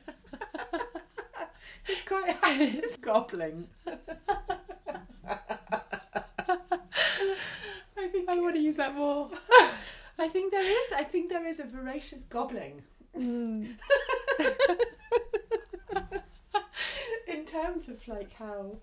it's 1.86 2.02
quite. 2.06 2.36
It's 2.44 2.96
gobbling. 2.96 3.68
I 3.86 3.98
think. 8.10 8.28
I 8.28 8.38
want 8.38 8.54
to 8.54 8.60
use 8.60 8.76
that 8.76 8.94
more. 8.94 9.30
I 10.18 10.28
think 10.28 10.52
there 10.52 10.62
is. 10.64 10.92
I 10.96 11.04
think 11.04 11.28
there 11.30 11.46
is 11.46 11.60
a 11.60 11.64
voracious 11.64 12.24
gobbling 12.24 12.82
Mm. 13.18 13.74
in 17.26 17.44
terms 17.44 17.88
of 17.88 18.06
like 18.08 18.32
how. 18.32 18.78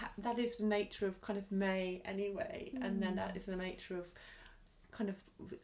Ha- 0.00 0.12
That 0.18 0.38
is 0.38 0.56
the 0.56 0.64
nature 0.64 1.06
of 1.06 1.20
kind 1.20 1.38
of 1.38 1.50
May 1.50 2.02
anyway, 2.04 2.72
and 2.80 3.02
then 3.02 3.16
that 3.16 3.36
is 3.36 3.44
the 3.46 3.56
nature 3.56 3.96
of 3.98 4.06
kind 4.90 5.10
of 5.10 5.16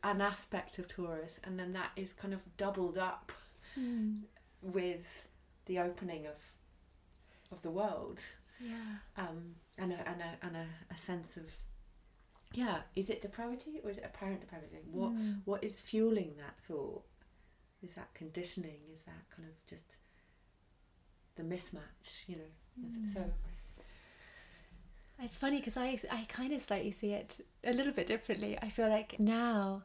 an 0.03 0.21
aspect 0.21 0.79
of 0.79 0.89
Taurus, 0.89 1.41
and 1.45 1.59
then 1.59 1.73
that 1.73 1.91
is 1.97 2.13
kind 2.13 2.35
of 2.35 2.41
doubled 2.57 2.99
up 2.99 3.33
Mm. 3.79 4.23
with 4.61 5.07
the 5.67 5.79
opening 5.79 6.27
of 6.27 6.37
of 7.51 7.63
the 7.63 7.71
world, 7.71 8.19
Yeah. 8.61 8.97
um, 9.17 9.55
and 9.79 9.93
a 9.93 10.09
and 10.09 10.21
a 10.21 10.31
and 10.47 10.57
a, 10.57 10.67
a 10.91 10.99
sense 10.99 11.37
of 11.37 11.47
yeah, 12.55 12.83
is 12.95 13.09
it 13.09 13.23
depravity 13.23 13.81
or 13.83 13.89
is 13.91 13.97
it 13.99 14.05
apparent 14.05 14.41
depravity? 14.43 14.77
What 14.91 15.13
Mm. 15.13 15.41
what 15.47 15.65
is 15.65 15.81
fueling 15.81 16.37
that 16.37 16.59
thought? 16.69 17.05
Is 17.83 17.95
that 17.95 18.13
conditioning? 18.15 18.81
Is 18.95 19.03
that 19.05 19.23
kind 19.35 19.49
of 19.49 19.55
just 19.67 19.97
the 21.37 21.43
mismatch? 21.43 22.29
You 22.29 22.37
know, 22.37 22.53
it- 22.87 23.13
so 23.15 23.33
It's 25.23 25.39
funny 25.39 25.59
because 25.59 25.77
I 25.77 26.01
I 26.11 26.27
kind 26.29 26.53
of 26.53 26.61
slightly 26.61 26.91
see 26.91 27.13
it 27.13 27.45
a 27.65 27.73
little 27.73 27.93
bit 27.93 28.09
differently. 28.09 28.59
I 28.61 28.69
feel 28.69 28.89
like 28.89 29.21
now 29.21 29.85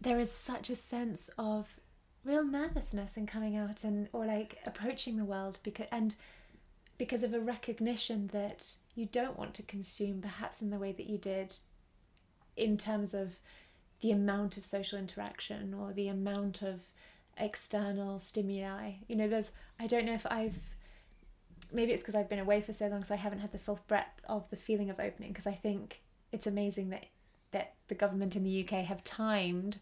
there 0.00 0.18
is 0.18 0.30
such 0.32 0.70
a 0.70 0.76
sense 0.76 1.30
of 1.38 1.68
real 2.24 2.44
nervousness 2.44 3.16
in 3.16 3.26
coming 3.26 3.56
out 3.56 3.84
and 3.84 4.08
or 4.12 4.26
like 4.26 4.58
approaching 4.66 5.16
the 5.16 5.24
world 5.24 5.60
because 5.62 5.86
and 5.92 6.16
because 6.98 7.22
of 7.22 7.32
a 7.32 7.40
recognition 7.40 8.28
that 8.32 8.74
you 8.96 9.06
don't 9.06 9.38
want 9.38 9.54
to 9.54 9.62
consume 9.62 10.20
perhaps 10.20 10.60
in 10.60 10.70
the 10.70 10.78
way 10.78 10.90
that 10.90 11.08
you 11.08 11.16
did 11.16 11.56
in 12.56 12.76
terms 12.76 13.14
of 13.14 13.38
the 14.00 14.10
amount 14.10 14.56
of 14.56 14.64
social 14.64 14.98
interaction 14.98 15.72
or 15.72 15.92
the 15.92 16.08
amount 16.08 16.60
of 16.60 16.80
external 17.36 18.18
stimuli. 18.18 18.94
You 19.06 19.14
know, 19.14 19.28
there's 19.28 19.52
I 19.78 19.86
don't 19.86 20.06
know 20.06 20.14
if 20.14 20.26
I've 20.26 20.58
maybe 21.72 21.92
it's 21.92 22.02
because 22.02 22.14
I've 22.14 22.28
been 22.28 22.38
away 22.38 22.60
for 22.60 22.72
so 22.72 22.88
long, 22.88 23.04
so 23.04 23.14
I 23.14 23.18
haven't 23.18 23.40
had 23.40 23.52
the 23.52 23.58
full 23.58 23.80
breadth 23.88 24.20
of 24.28 24.48
the 24.50 24.56
feeling 24.56 24.90
of 24.90 24.98
opening. 25.00 25.30
Because 25.32 25.46
I 25.46 25.52
think 25.52 26.02
it's 26.32 26.46
amazing 26.46 26.90
that 26.90 27.06
that 27.50 27.74
the 27.88 27.94
government 27.94 28.36
in 28.36 28.44
the 28.44 28.60
UK 28.62 28.84
have 28.84 29.02
timed 29.04 29.78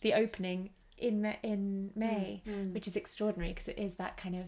the 0.00 0.14
opening 0.14 0.70
in 0.98 1.24
in 1.42 1.90
May, 1.94 2.42
Mm. 2.46 2.72
which 2.72 2.86
is 2.86 2.96
extraordinary 2.96 3.52
because 3.52 3.68
it 3.68 3.78
is 3.78 3.94
that 3.96 4.16
kind 4.16 4.36
of 4.36 4.46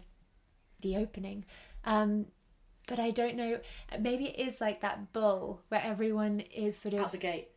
the 0.80 0.96
opening. 0.96 1.44
Um, 1.84 2.26
but 2.86 2.98
I 2.98 3.10
don't 3.10 3.36
know. 3.36 3.60
Maybe 3.98 4.26
it 4.26 4.38
is 4.38 4.60
like 4.60 4.80
that 4.82 5.12
bull 5.12 5.62
where 5.68 5.82
everyone 5.82 6.40
is 6.40 6.76
sort 6.78 6.94
of 6.94 7.00
out 7.00 7.12
the 7.12 7.18
gate. 7.18 7.48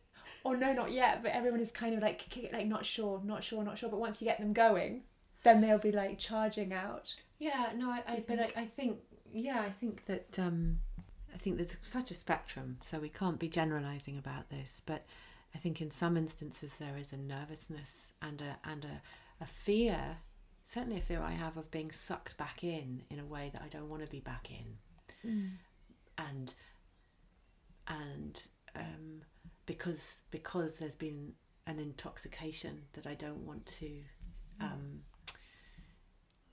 or 0.44 0.56
no, 0.56 0.72
not 0.72 0.90
yet, 0.92 1.22
but 1.22 1.32
everyone 1.32 1.60
is 1.60 1.70
kind 1.70 1.94
of 1.94 2.00
like 2.02 2.26
like 2.52 2.66
not 2.66 2.84
sure, 2.84 3.20
not 3.24 3.42
sure, 3.44 3.62
not 3.62 3.76
sure. 3.78 3.88
But 3.90 4.00
once 4.00 4.20
you 4.20 4.24
get 4.26 4.38
them 4.40 4.52
going, 4.52 5.02
then 5.44 5.60
they'll 5.60 5.78
be 5.78 5.92
like 5.92 6.18
charging 6.18 6.72
out. 6.72 7.14
Yeah, 7.38 7.70
no, 7.76 7.90
I, 7.90 8.02
I 8.08 8.24
but? 8.26 8.40
I, 8.40 8.62
I 8.62 8.66
think 8.66 8.98
yeah, 9.32 9.60
I 9.60 9.70
think 9.70 10.04
that 10.06 10.38
um, 10.38 10.78
I 11.34 11.38
think 11.38 11.56
there's 11.56 11.76
such 11.82 12.10
a 12.10 12.14
spectrum, 12.14 12.78
so 12.82 12.98
we 12.98 13.08
can't 13.08 13.38
be 13.38 13.48
generalising 13.48 14.18
about 14.18 14.50
this. 14.50 14.82
But 14.86 15.04
I 15.54 15.58
think 15.58 15.80
in 15.80 15.90
some 15.90 16.16
instances 16.16 16.72
there 16.78 16.96
is 16.96 17.12
a 17.12 17.16
nervousness 17.16 18.12
and 18.22 18.42
a 18.42 18.58
and 18.68 18.84
a, 18.84 19.02
a 19.42 19.46
fear, 19.46 20.18
certainly 20.66 20.98
a 20.98 21.02
fear 21.02 21.22
I 21.22 21.32
have 21.32 21.56
of 21.56 21.70
being 21.70 21.90
sucked 21.92 22.36
back 22.36 22.64
in 22.64 23.02
in 23.10 23.18
a 23.18 23.24
way 23.24 23.50
that 23.52 23.62
I 23.62 23.68
don't 23.68 23.88
want 23.88 24.04
to 24.04 24.10
be 24.10 24.20
back 24.20 24.50
in, 24.50 24.76
and 26.18 26.54
and 27.86 28.42
um, 28.76 29.22
because 29.66 30.20
because 30.30 30.78
there's 30.78 30.96
been 30.96 31.32
an 31.66 31.78
intoxication 31.78 32.82
that 32.94 33.06
I 33.06 33.14
don't 33.14 33.46
want 33.46 33.66
to. 33.80 33.90
Um, 34.60 35.02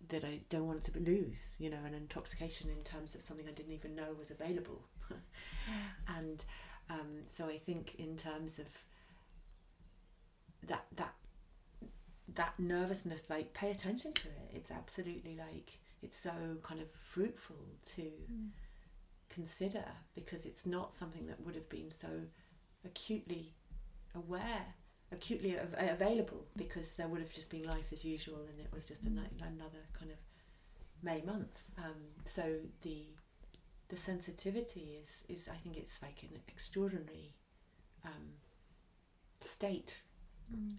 that 0.09 0.23
I 0.23 0.41
don't 0.49 0.67
want 0.67 0.83
to 0.85 0.99
lose, 0.99 1.49
you 1.57 1.69
know, 1.69 1.83
an 1.85 1.93
intoxication 1.93 2.69
in 2.69 2.83
terms 2.83 3.15
of 3.15 3.21
something 3.21 3.45
I 3.47 3.51
didn't 3.51 3.73
even 3.73 3.95
know 3.95 4.13
was 4.17 4.31
available. 4.31 4.81
and 6.17 6.43
um, 6.89 7.21
so 7.25 7.45
I 7.45 7.57
think 7.57 7.95
in 7.95 8.15
terms 8.17 8.59
of 8.59 8.67
that 10.67 10.85
that 10.95 11.13
that 12.33 12.53
nervousness, 12.59 13.29
like 13.29 13.53
pay 13.53 13.71
attention 13.71 14.11
to 14.13 14.27
it. 14.27 14.51
It's 14.53 14.71
absolutely 14.71 15.35
like 15.37 15.79
it's 16.01 16.19
so 16.19 16.31
kind 16.63 16.81
of 16.81 16.87
fruitful 16.91 17.55
to 17.95 18.11
consider 19.29 19.85
because 20.13 20.45
it's 20.45 20.65
not 20.65 20.93
something 20.93 21.27
that 21.27 21.39
would 21.45 21.55
have 21.55 21.69
been 21.69 21.91
so 21.91 22.07
acutely 22.85 23.53
aware, 24.15 24.65
acutely 25.15 25.57
av- 25.57 25.75
available 25.77 26.45
because 26.57 26.91
there 26.93 27.07
would 27.07 27.21
have 27.21 27.33
just 27.33 27.49
been 27.49 27.63
life 27.63 27.89
as 27.91 28.03
usual 28.05 28.39
and 28.49 28.59
it 28.59 28.71
was 28.73 28.85
just 28.85 29.03
ni- 29.03 29.37
another 29.41 29.83
kind 29.97 30.11
of 30.11 30.17
May 31.03 31.21
month. 31.21 31.55
Um, 31.77 32.01
so 32.25 32.43
the 32.81 33.03
the 33.89 33.97
sensitivity 33.97 34.97
is, 35.01 35.37
is 35.37 35.47
I 35.47 35.57
think 35.57 35.77
it's 35.77 36.01
like 36.01 36.23
an 36.23 36.39
extraordinary 36.47 37.35
um, 38.03 38.27
state 39.39 40.01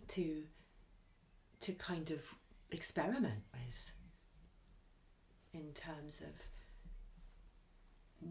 to 0.08 0.42
to 1.60 1.72
kind 1.74 2.10
of 2.10 2.20
experiment 2.70 3.42
with 3.52 3.80
in 5.52 5.72
terms 5.72 6.20
of 6.20 6.34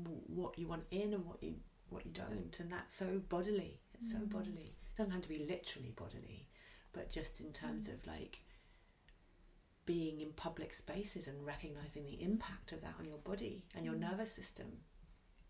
w- 0.03 0.21
what 0.27 0.57
you 0.59 0.67
want 0.67 0.83
in 0.91 1.13
and 1.13 1.25
what 1.25 1.41
you 1.41 1.55
what 1.89 2.05
you 2.05 2.11
don't. 2.11 2.55
And 2.59 2.71
that's 2.71 2.93
so 2.95 3.21
bodily. 3.29 3.79
It's 4.01 4.11
so 4.11 4.19
bodily 4.25 4.67
it 4.95 4.97
doesn't 4.97 5.13
have 5.13 5.21
to 5.21 5.29
be 5.29 5.45
literally 5.47 5.93
bodily 5.95 6.47
but 6.95 7.11
just 7.11 7.41
in 7.41 7.51
terms 7.51 7.87
mm. 7.87 7.93
of 7.93 8.07
like 8.07 8.39
being 9.85 10.21
in 10.21 10.31
public 10.31 10.73
spaces 10.73 11.27
and 11.27 11.45
recognizing 11.45 12.05
the 12.05 12.21
impact 12.23 12.71
of 12.71 12.81
that 12.81 12.95
on 12.97 13.05
your 13.05 13.19
body 13.19 13.65
and 13.75 13.85
your 13.85 13.93
mm. 13.93 13.99
nervous 13.99 14.31
system. 14.31 14.65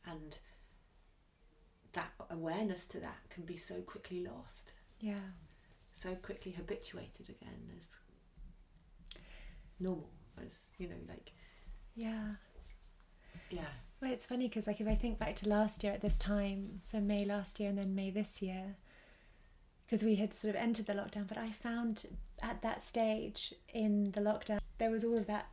And 0.06 0.38
that 1.94 2.12
awareness 2.30 2.86
to 2.88 3.00
that 3.00 3.30
can 3.30 3.44
be 3.44 3.58
so 3.58 3.76
quickly 3.82 4.26
lost. 4.26 4.74
Yeah. 5.00 5.20
so 5.94 6.16
quickly 6.16 6.52
habituated 6.54 7.30
again 7.30 7.70
as 7.78 7.90
normal 9.78 10.10
as 10.42 10.68
you 10.78 10.88
know 10.88 10.96
like 11.08 11.32
Yeah. 11.96 12.36
yeah. 13.50 13.62
Well, 14.02 14.12
it's 14.12 14.26
funny 14.26 14.48
because, 14.48 14.68
like, 14.68 14.82
if 14.82 14.88
I 14.88 14.96
think 14.96 15.20
back 15.20 15.36
to 15.38 15.50
last 15.50 15.84
year 15.84 15.94
at 15.94 16.02
this 16.02 16.18
time, 16.18 16.80
so 16.82 17.00
May 17.00 17.24
last 17.26 17.60
year 17.60 17.70
and 17.70 17.78
then 17.78 17.96
May 17.96 18.10
this 18.10 18.42
year, 18.42 18.76
because 19.86 20.04
we 20.04 20.16
had 20.16 20.34
sort 20.34 20.56
of 20.56 20.62
entered 20.62 20.88
the 20.88 20.94
lockdown, 20.94 21.28
but 21.28 21.38
I 21.38 21.52
found 21.52 22.06
at 22.42 22.62
that 22.62 22.82
stage 22.82 23.54
in 23.74 24.12
the 24.12 24.22
lockdown, 24.22 24.60
there 24.78 24.90
was 24.90 25.04
all 25.04 25.18
of 25.18 25.28
that 25.28 25.48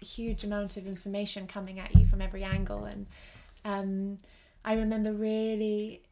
huge 0.00 0.44
amount 0.44 0.76
of 0.76 0.86
information 0.86 1.46
coming 1.46 1.78
at 1.78 1.94
you 1.94 2.06
from 2.06 2.20
every 2.20 2.44
angle. 2.44 2.84
And 2.84 3.06
um, 3.64 4.18
I 4.64 4.74
remember 4.74 5.12
really 5.12 6.02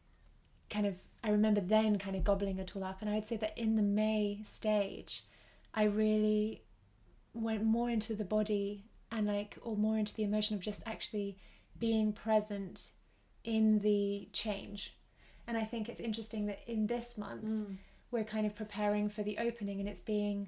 kind 0.69 0.85
of, 0.85 0.95
I 1.23 1.29
remember 1.29 1.61
then 1.61 1.97
kind 1.97 2.15
of 2.15 2.23
gobbling 2.23 2.57
it 2.57 2.75
all 2.75 2.83
up. 2.83 3.01
And 3.01 3.09
I 3.09 3.15
would 3.15 3.27
say 3.27 3.37
that 3.37 3.57
in 3.57 3.75
the 3.75 3.83
May 3.83 4.41
stage, 4.43 5.23
I 5.73 5.83
really 5.83 6.63
went 7.33 7.63
more 7.63 7.89
into 7.89 8.13
the 8.13 8.25
body 8.25 8.83
and 9.11 9.27
like, 9.27 9.57
or 9.61 9.77
more 9.77 9.97
into 9.97 10.13
the 10.13 10.23
emotion 10.23 10.55
of 10.55 10.61
just 10.61 10.83
actually 10.85 11.37
being 11.79 12.11
present 12.11 12.89
in 13.43 13.79
the 13.79 14.27
change. 14.33 14.95
And 15.51 15.57
I 15.57 15.65
think 15.65 15.89
it's 15.89 15.99
interesting 15.99 16.45
that 16.45 16.59
in 16.65 16.87
this 16.87 17.17
month, 17.17 17.43
Mm. 17.43 17.75
we're 18.09 18.23
kind 18.23 18.45
of 18.45 18.55
preparing 18.55 19.09
for 19.09 19.21
the 19.21 19.37
opening 19.37 19.81
and 19.81 19.89
it's 19.89 19.99
being 19.99 20.47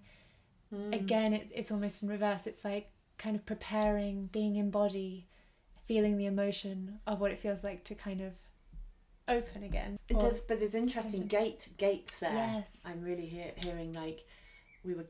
Mm. 0.73 0.95
again 0.95 1.33
it, 1.33 1.49
it's 1.53 1.71
almost 1.71 2.01
in 2.03 2.07
reverse 2.09 2.47
it's 2.47 2.63
like 2.63 2.87
kind 3.17 3.35
of 3.35 3.45
preparing 3.45 4.27
being 4.27 4.55
in 4.55 4.71
body 4.71 5.27
feeling 5.87 6.15
the 6.17 6.25
emotion 6.25 6.99
of 7.05 7.19
what 7.19 7.31
it 7.31 7.39
feels 7.39 7.63
like 7.65 7.83
to 7.83 7.93
kind 7.95 8.21
of 8.21 8.31
open 9.27 9.61
again 9.63 9.97
It 10.07 10.17
does, 10.17 10.39
but 10.39 10.59
there's 10.59 10.73
interesting 10.73 11.27
kind 11.27 11.29
gate 11.29 11.67
gates 11.77 12.17
there. 12.19 12.31
Yes. 12.33 12.81
I'm 12.85 13.01
really 13.01 13.25
hear, 13.25 13.51
hearing 13.61 13.91
like 13.91 14.25
we 14.85 14.93
were. 14.95 15.05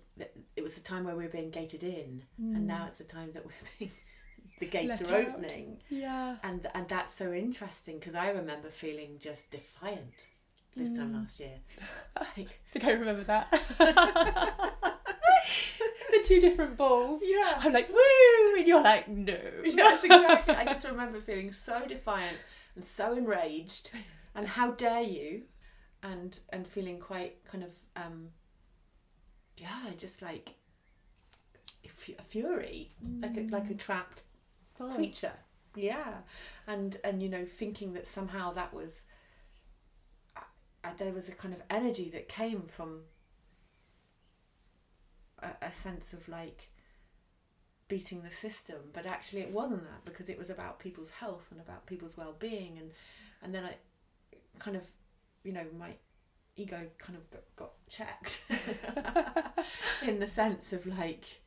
It 0.56 0.64
was 0.64 0.74
the 0.74 0.82
time 0.82 1.04
where 1.04 1.16
we 1.16 1.24
were 1.24 1.30
being 1.30 1.52
gated 1.52 1.84
in, 1.84 2.24
Mm. 2.42 2.56
and 2.56 2.68
now 2.68 2.88
it's 2.88 2.98
the 2.98 3.04
time 3.04 3.32
that 3.34 3.46
we're 3.46 3.54
being. 3.80 3.92
The 4.64 4.70
gates 4.70 5.02
Let 5.02 5.10
are 5.12 5.16
out. 5.22 5.28
opening, 5.36 5.78
yeah. 5.90 6.36
And 6.44 6.68
and 6.74 6.88
that's 6.88 7.14
so 7.14 7.34
interesting 7.34 8.00
because 8.00 8.16
I 8.16 8.30
remember 8.30 8.70
feeling 8.70 9.18
just 9.20 9.52
defiant 9.52 10.14
this 10.76 10.96
time 10.98 11.12
Mm. 11.14 11.16
last 11.22 11.40
year. 11.40 11.58
Like, 12.20 12.50
I 12.76 12.80
think 12.80 12.86
I 12.86 12.92
remember 12.92 13.24
that. 13.26 13.48
The 16.12 16.22
two 16.24 16.40
different 16.40 16.78
balls. 16.78 17.22
Yeah, 17.24 17.56
I'm 17.60 17.74
like 17.74 17.90
woo 17.90 18.56
and 18.58 18.68
you're 18.68 18.84
like 18.84 19.08
no. 19.08 19.38
Yes, 19.66 20.04
exactly. 20.04 20.56
I 20.56 20.66
just 20.66 20.86
remember 20.88 21.20
feeling 21.20 21.52
so 21.52 21.86
defiant 21.88 22.38
and 22.76 22.86
so 22.86 23.14
enraged, 23.14 23.90
and 24.36 24.48
how 24.48 24.72
dare 24.72 25.02
you, 25.02 25.44
and 26.04 26.40
and 26.50 26.68
feeling 26.68 27.00
quite 27.00 27.44
kind 27.52 27.64
of 27.64 27.72
um, 27.96 28.30
yeah, 29.58 29.90
just 29.98 30.22
like 30.22 30.54
fury, 32.24 32.92
like 33.22 33.38
a, 33.38 33.42
like 33.50 33.70
a 33.70 33.74
trapped 33.76 34.22
Full. 34.88 34.96
creature. 34.96 35.34
Yeah, 35.76 36.20
and 36.68 36.98
and 37.04 37.22
you 37.24 37.30
know 37.30 37.46
thinking 37.46 37.94
that 37.94 38.08
somehow 38.08 38.54
that 38.54 38.74
was 38.74 39.02
uh, 40.84 40.90
there 40.98 41.14
was 41.14 41.30
a 41.30 41.34
kind 41.34 41.54
of 41.54 41.62
energy 41.70 42.10
that 42.12 42.28
came 42.28 42.62
from 42.64 43.02
a, 45.42 45.48
a 45.66 45.74
sense 45.74 46.14
of 46.14 46.28
like 46.28 46.70
beating 47.88 48.22
the 48.22 48.32
system 48.32 48.78
but 48.94 49.06
actually 49.06 49.42
it 49.42 49.52
wasn't 49.52 49.84
that 49.84 50.06
because 50.06 50.30
it 50.30 50.38
was 50.38 50.50
about 50.50 50.80
people's 50.80 51.12
health 51.12 51.46
and 51.52 51.60
about 51.60 51.86
people's 51.86 52.18
well-being 52.18 52.78
and 52.80 52.92
and 53.44 53.54
then 53.54 53.66
I 53.66 53.76
kind 54.60 54.78
of 54.78 54.84
you 55.44 55.52
know 55.52 55.66
my 55.78 55.92
ego 56.56 56.88
kind 56.98 57.18
of 57.18 57.30
got, 57.32 57.44
got 57.56 57.72
checked 57.90 58.44
in 60.08 60.20
the 60.20 60.28
sense 60.28 60.72
of 60.72 60.86
like 60.86 61.43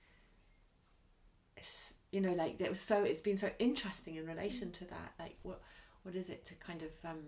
you 2.16 2.22
know 2.22 2.32
like 2.32 2.58
it 2.58 2.70
was 2.70 2.80
so 2.80 3.02
it's 3.04 3.20
been 3.20 3.36
so 3.36 3.50
interesting 3.58 4.16
in 4.16 4.26
relation 4.26 4.72
to 4.72 4.86
that 4.86 5.12
like 5.18 5.36
what 5.42 5.60
what 6.02 6.14
is 6.14 6.30
it 6.30 6.46
to 6.46 6.54
kind 6.54 6.82
of 6.82 6.88
um 7.04 7.24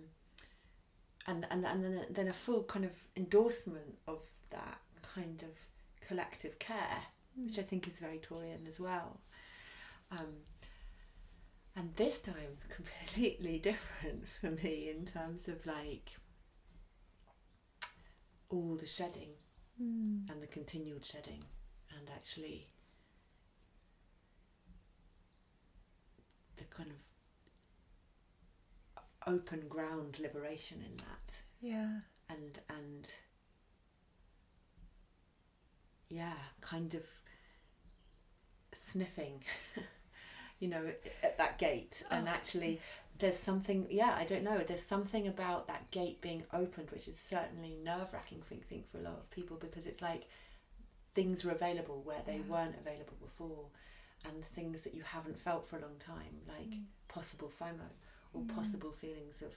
and 1.26 1.46
and 1.50 1.66
and 1.66 1.84
then 1.84 1.92
a, 1.92 2.12
then 2.12 2.28
a 2.28 2.32
full 2.32 2.62
kind 2.62 2.86
of 2.86 2.92
endorsement 3.14 3.98
of 4.06 4.22
that 4.48 4.78
kind 5.14 5.42
of 5.42 5.50
collective 6.08 6.58
care 6.58 7.02
which 7.36 7.58
I 7.58 7.62
think 7.62 7.86
is 7.86 7.98
very 7.98 8.18
Taurian 8.18 8.66
as 8.66 8.80
well 8.80 9.20
um 10.10 10.32
and 11.76 11.94
this 11.96 12.18
time 12.18 12.56
completely 12.70 13.58
different 13.58 14.24
for 14.40 14.50
me 14.52 14.88
in 14.88 15.04
terms 15.04 15.48
of 15.48 15.66
like 15.66 16.12
all 18.48 18.74
the 18.80 18.86
shedding 18.86 19.34
Mm. 19.80 20.28
and 20.28 20.42
the 20.42 20.48
continued 20.48 21.06
shedding 21.06 21.40
and 21.96 22.10
actually 22.12 22.66
the 26.58 26.64
kind 26.64 26.90
of 26.90 26.96
open 29.32 29.66
ground 29.68 30.18
liberation 30.20 30.78
in 30.84 30.96
that 30.96 31.32
yeah 31.60 31.98
and 32.30 32.60
and 32.70 33.10
yeah 36.08 36.34
kind 36.60 36.94
of 36.94 37.02
sniffing 38.74 39.42
you 40.60 40.68
know 40.68 40.90
at 41.22 41.36
that 41.38 41.58
gate 41.58 42.02
and 42.10 42.26
Oh. 42.26 42.30
actually 42.30 42.80
there's 43.18 43.36
something 43.38 43.86
yeah 43.90 44.14
i 44.16 44.24
don't 44.24 44.44
know 44.44 44.62
there's 44.66 44.82
something 44.82 45.26
about 45.26 45.66
that 45.66 45.90
gate 45.90 46.20
being 46.20 46.44
opened 46.52 46.90
which 46.90 47.08
is 47.08 47.18
certainly 47.18 47.76
nerve-wracking 47.84 48.42
think 48.48 48.66
think 48.66 48.90
for 48.90 48.98
a 48.98 49.02
lot 49.02 49.18
of 49.18 49.30
people 49.30 49.56
because 49.58 49.86
it's 49.86 50.00
like 50.00 50.28
things 51.14 51.44
are 51.44 51.50
available 51.50 52.00
where 52.04 52.22
they 52.26 52.36
Yeah. 52.36 52.42
weren't 52.54 52.76
available 52.80 53.16
before 53.20 53.66
and 54.24 54.44
things 54.44 54.82
that 54.82 54.94
you 54.94 55.02
haven't 55.02 55.38
felt 55.38 55.66
for 55.66 55.76
a 55.78 55.80
long 55.80 55.96
time 55.98 56.40
like 56.46 56.70
Mm. 56.70 56.84
possible 57.08 57.50
fomo 57.60 57.88
or 58.32 58.42
Mm. 58.42 58.54
possible 58.54 58.92
feelings 58.92 59.42
of 59.42 59.52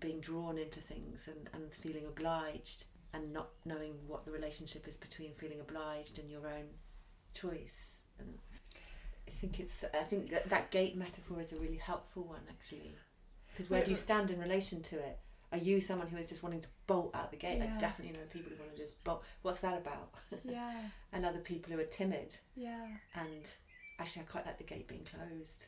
being 0.00 0.20
drawn 0.20 0.58
into 0.58 0.80
things 0.80 1.28
and, 1.28 1.48
and 1.52 1.72
feeling 1.74 2.06
obliged 2.06 2.84
and 3.12 3.32
not 3.32 3.50
knowing 3.64 3.94
what 4.08 4.24
the 4.24 4.30
relationship 4.30 4.88
is 4.88 4.96
between 4.96 5.34
feeling 5.34 5.60
obliged 5.60 6.18
and 6.18 6.30
your 6.30 6.46
own 6.46 6.68
choice 7.34 7.92
and 8.18 8.38
I 9.28 9.30
think 9.30 9.60
it's 9.60 9.84
I 9.94 10.02
think 10.04 10.30
that, 10.30 10.48
that 10.48 10.70
gate 10.70 10.96
metaphor 10.96 11.40
is 11.40 11.52
a 11.52 11.60
really 11.60 11.76
helpful 11.76 12.24
one 12.24 12.40
actually 12.48 12.94
because 13.52 13.68
where 13.70 13.84
do 13.84 13.90
you 13.90 13.96
stand 13.96 14.30
in 14.30 14.38
relation 14.40 14.82
to 14.82 14.96
it 14.98 15.18
are 15.52 15.58
you 15.58 15.80
someone 15.80 16.08
who 16.08 16.16
is 16.16 16.26
just 16.26 16.42
wanting 16.42 16.60
to 16.60 16.68
bolt 16.86 17.14
out 17.14 17.30
the 17.30 17.36
gate 17.36 17.60
I 17.62 17.66
Yeah. 17.66 17.78
definitely 17.78 18.14
know 18.14 18.24
people 18.32 18.50
who 18.52 18.58
want 18.62 18.74
to 18.74 18.78
just 18.82 19.02
bolt 19.04 19.22
what's 19.42 19.60
that 19.60 19.76
about 19.78 20.10
yeah 20.44 20.72
and 21.12 21.24
other 21.26 21.38
people 21.40 21.72
who 21.72 21.78
are 21.80 21.84
timid 21.84 22.36
yeah 22.56 22.86
and 23.14 23.40
actually 23.98 24.22
I 24.22 24.24
quite 24.32 24.46
like 24.46 24.58
the 24.58 24.64
gate 24.64 24.88
being 24.88 25.04
closed 25.04 25.66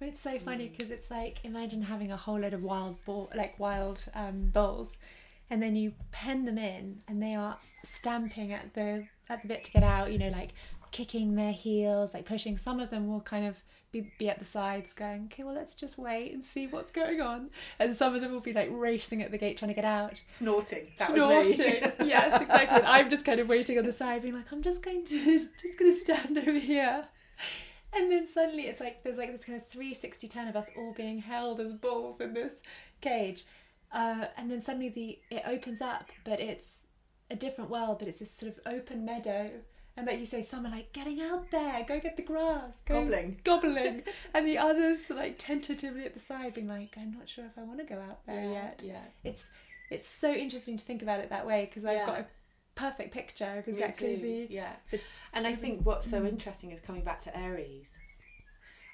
Well, 0.00 0.10
it's 0.10 0.20
so 0.20 0.38
funny 0.38 0.66
Mm. 0.68 0.72
because 0.72 0.90
it's 0.90 1.10
like 1.10 1.38
imagine 1.44 1.82
having 1.82 2.10
a 2.12 2.16
whole 2.16 2.38
load 2.40 2.52
of 2.54 2.62
wild 2.62 3.02
ball, 3.04 3.30
like 3.34 3.58
wild 3.58 4.04
um, 4.14 4.48
bulls, 4.52 4.96
and 5.50 5.62
then 5.62 5.74
you 5.76 5.92
pen 6.10 6.44
them 6.44 6.58
in, 6.58 7.00
and 7.08 7.22
they 7.22 7.34
are 7.34 7.56
stamping 7.84 8.52
at 8.52 8.74
the 8.74 9.06
at 9.28 9.42
the 9.42 9.48
bit 9.48 9.64
to 9.64 9.70
get 9.70 9.82
out. 9.82 10.10
You 10.12 10.18
know, 10.18 10.28
like 10.30 10.52
kicking 10.90 11.34
their 11.36 11.52
heels, 11.52 12.12
like 12.14 12.24
pushing. 12.26 12.58
Some 12.58 12.80
of 12.80 12.90
them 12.90 13.06
will 13.06 13.20
kind 13.20 13.46
of 13.46 13.56
be, 13.92 14.10
be 14.18 14.28
at 14.28 14.38
the 14.38 14.44
sides, 14.44 14.92
going, 14.92 15.28
"Okay, 15.32 15.44
well, 15.44 15.54
let's 15.54 15.74
just 15.74 15.98
wait 15.98 16.32
and 16.32 16.42
see 16.42 16.66
what's 16.66 16.90
going 16.90 17.20
on," 17.20 17.50
and 17.78 17.94
some 17.94 18.14
of 18.14 18.20
them 18.20 18.32
will 18.32 18.40
be 18.40 18.52
like 18.52 18.68
racing 18.72 19.22
at 19.22 19.30
the 19.30 19.38
gate 19.38 19.58
trying 19.58 19.68
to 19.68 19.74
get 19.74 19.84
out. 19.84 20.22
snorting 20.28 20.88
that 20.98 21.10
Snorting. 21.10 21.92
yes, 22.06 22.42
exactly. 22.42 22.78
And 22.78 22.86
I'm 22.86 23.10
just 23.10 23.24
kind 23.24 23.38
of 23.38 23.48
waiting 23.48 23.78
on 23.78 23.84
the 23.84 23.92
side, 23.92 24.22
being 24.22 24.34
like, 24.34 24.50
I'm 24.50 24.62
just 24.62 24.82
going 24.82 25.04
to 25.04 25.38
just 25.60 25.78
going 25.78 25.92
to 25.92 26.00
stand 26.00 26.38
over 26.38 26.58
here. 26.58 27.04
And 27.94 28.10
then 28.10 28.26
suddenly 28.26 28.64
it's 28.64 28.80
like 28.80 29.02
there's 29.02 29.18
like 29.18 29.32
this 29.32 29.44
kind 29.44 29.60
of 29.60 29.68
360 29.68 30.26
turn 30.28 30.48
of 30.48 30.56
us 30.56 30.70
all 30.76 30.94
being 30.94 31.18
held 31.18 31.60
as 31.60 31.74
bulls 31.74 32.20
in 32.20 32.32
this 32.32 32.54
cage. 33.00 33.44
Uh, 33.92 34.26
and 34.38 34.50
then 34.50 34.60
suddenly 34.60 34.88
the 34.88 35.18
it 35.30 35.42
opens 35.46 35.82
up, 35.82 36.10
but 36.24 36.40
it's 36.40 36.86
a 37.30 37.36
different 37.36 37.70
world, 37.70 37.98
but 37.98 38.08
it's 38.08 38.18
this 38.18 38.30
sort 38.30 38.52
of 38.52 38.60
open 38.66 39.04
meadow. 39.04 39.50
And 39.96 40.06
like 40.06 40.18
you 40.18 40.26
say, 40.26 40.40
some 40.42 40.64
are 40.66 40.70
like 40.70 40.92
getting 40.92 41.20
out 41.20 41.50
there, 41.50 41.84
go 41.86 42.00
get 42.00 42.16
the 42.16 42.22
grass, 42.22 42.80
go 42.86 43.00
gobbling. 43.00 43.40
gobbling, 43.44 44.02
and 44.32 44.46
the 44.48 44.56
others 44.58 45.00
are 45.10 45.14
like 45.14 45.36
tentatively 45.38 46.04
at 46.06 46.14
the 46.14 46.20
side, 46.20 46.54
being 46.54 46.68
like, 46.68 46.94
I'm 46.96 47.12
not 47.12 47.28
sure 47.28 47.44
if 47.44 47.58
I 47.58 47.62
want 47.62 47.78
to 47.80 47.84
go 47.84 48.00
out 48.00 48.24
there 48.26 48.42
yeah, 48.42 48.50
yet. 48.52 48.82
yeah. 48.84 49.04
It's 49.22 49.50
it's 49.90 50.08
so 50.08 50.32
interesting 50.32 50.78
to 50.78 50.84
think 50.84 51.02
about 51.02 51.20
it 51.20 51.28
that 51.30 51.46
way 51.46 51.66
because 51.66 51.84
I've 51.84 52.06
got 52.06 52.20
a 52.20 52.26
perfect 52.74 53.12
picture 53.12 53.58
of 53.58 53.68
exactly 53.68 54.16
the 54.16 54.46
yeah. 54.50 54.72
the- 54.90 54.98
and 55.34 55.46
i 55.46 55.54
think 55.54 55.84
what's 55.84 56.08
so 56.08 56.22
Mm. 56.22 56.28
interesting 56.30 56.70
is 56.70 56.80
coming 56.80 57.04
back 57.04 57.20
to 57.22 57.36
aries. 57.36 57.90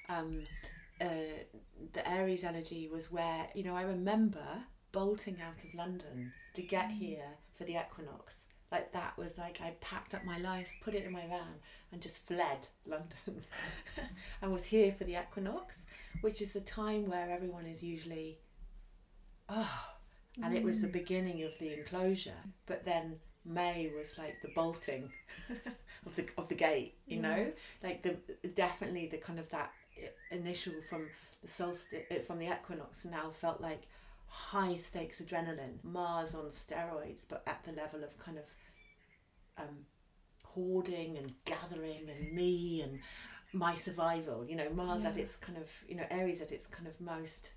Um 0.09 0.43
uh, 0.99 1.05
the 1.93 2.05
aries 2.09 2.43
energy 2.43 2.89
was 2.91 3.09
where 3.09 3.47
you 3.55 3.63
know 3.63 3.73
i 3.73 3.83
remember 3.83 4.45
bolting 4.91 5.37
out 5.41 5.63
of 5.63 5.73
london 5.73 6.33
to 6.55 6.61
get 6.61 6.89
Mm. 6.89 6.97
here 6.97 7.29
for 7.57 7.63
the 7.63 7.77
equinox 7.79 8.38
like 8.71 8.91
that 8.93 9.17
was 9.17 9.37
like 9.37 9.59
i 9.61 9.71
packed 9.81 10.13
up 10.13 10.23
my 10.25 10.37
life 10.39 10.67
put 10.81 10.93
it 10.93 11.03
in 11.05 11.11
my 11.11 11.25
van 11.27 11.55
and 11.91 12.01
just 12.01 12.25
fled 12.27 12.67
london 12.85 13.43
and 14.41 14.51
was 14.51 14.63
here 14.65 14.93
for 14.97 15.03
the 15.05 15.19
equinox 15.19 15.77
which 16.21 16.41
is 16.41 16.51
the 16.53 16.61
time 16.61 17.07
where 17.09 17.29
everyone 17.31 17.65
is 17.65 17.83
usually 17.83 18.37
oh 19.49 19.85
and 20.41 20.55
it 20.55 20.63
was 20.63 20.79
the 20.79 20.87
Mm. 20.87 20.93
beginning 20.93 21.43
of 21.43 21.51
the 21.59 21.77
enclosure. 21.77 22.41
But 22.65 22.85
then 22.85 23.19
may 23.43 23.91
was 23.93 24.17
like 24.17 24.41
the 24.41 24.49
bolting 24.55 25.11
of 26.05 26.15
the 26.15 26.27
of 26.37 26.47
the 26.47 26.55
gate 26.55 26.93
you 27.07 27.19
know? 27.21 27.51
Like 27.83 28.03
the 28.03 28.15
definitely 28.49 29.07
the 29.07 29.17
kind 29.17 29.39
of 29.39 29.49
that 29.49 29.71
initial 30.31 30.73
from 30.89 31.07
the 31.43 31.49
solstice, 31.49 32.03
uh, 32.11 32.19
from 32.25 32.39
the 32.39 32.47
equinox, 32.47 33.03
now 33.05 33.31
felt 33.31 33.59
like 33.59 33.83
high 34.27 34.75
stakes 34.77 35.21
adrenaline, 35.21 35.83
Mars 35.83 36.33
on 36.35 36.51
steroids, 36.51 37.25
but 37.27 37.43
at 37.47 37.63
the 37.65 37.71
level 37.73 38.03
of 38.03 38.17
kind 38.17 38.37
of 38.37 38.45
um, 39.59 39.85
hoarding 40.43 41.17
and 41.17 41.33
gathering 41.45 42.09
and 42.09 42.33
me 42.33 42.81
and 42.81 42.99
my 43.53 43.75
survival. 43.75 44.45
You 44.45 44.55
know, 44.55 44.69
Mars 44.69 45.03
at 45.05 45.17
its 45.17 45.35
kind 45.35 45.57
of, 45.57 45.69
you 45.87 45.95
know, 45.95 46.05
Aries 46.09 46.41
at 46.41 46.51
its 46.51 46.65
kind 46.67 46.87
of 46.87 46.99
most 46.99 47.51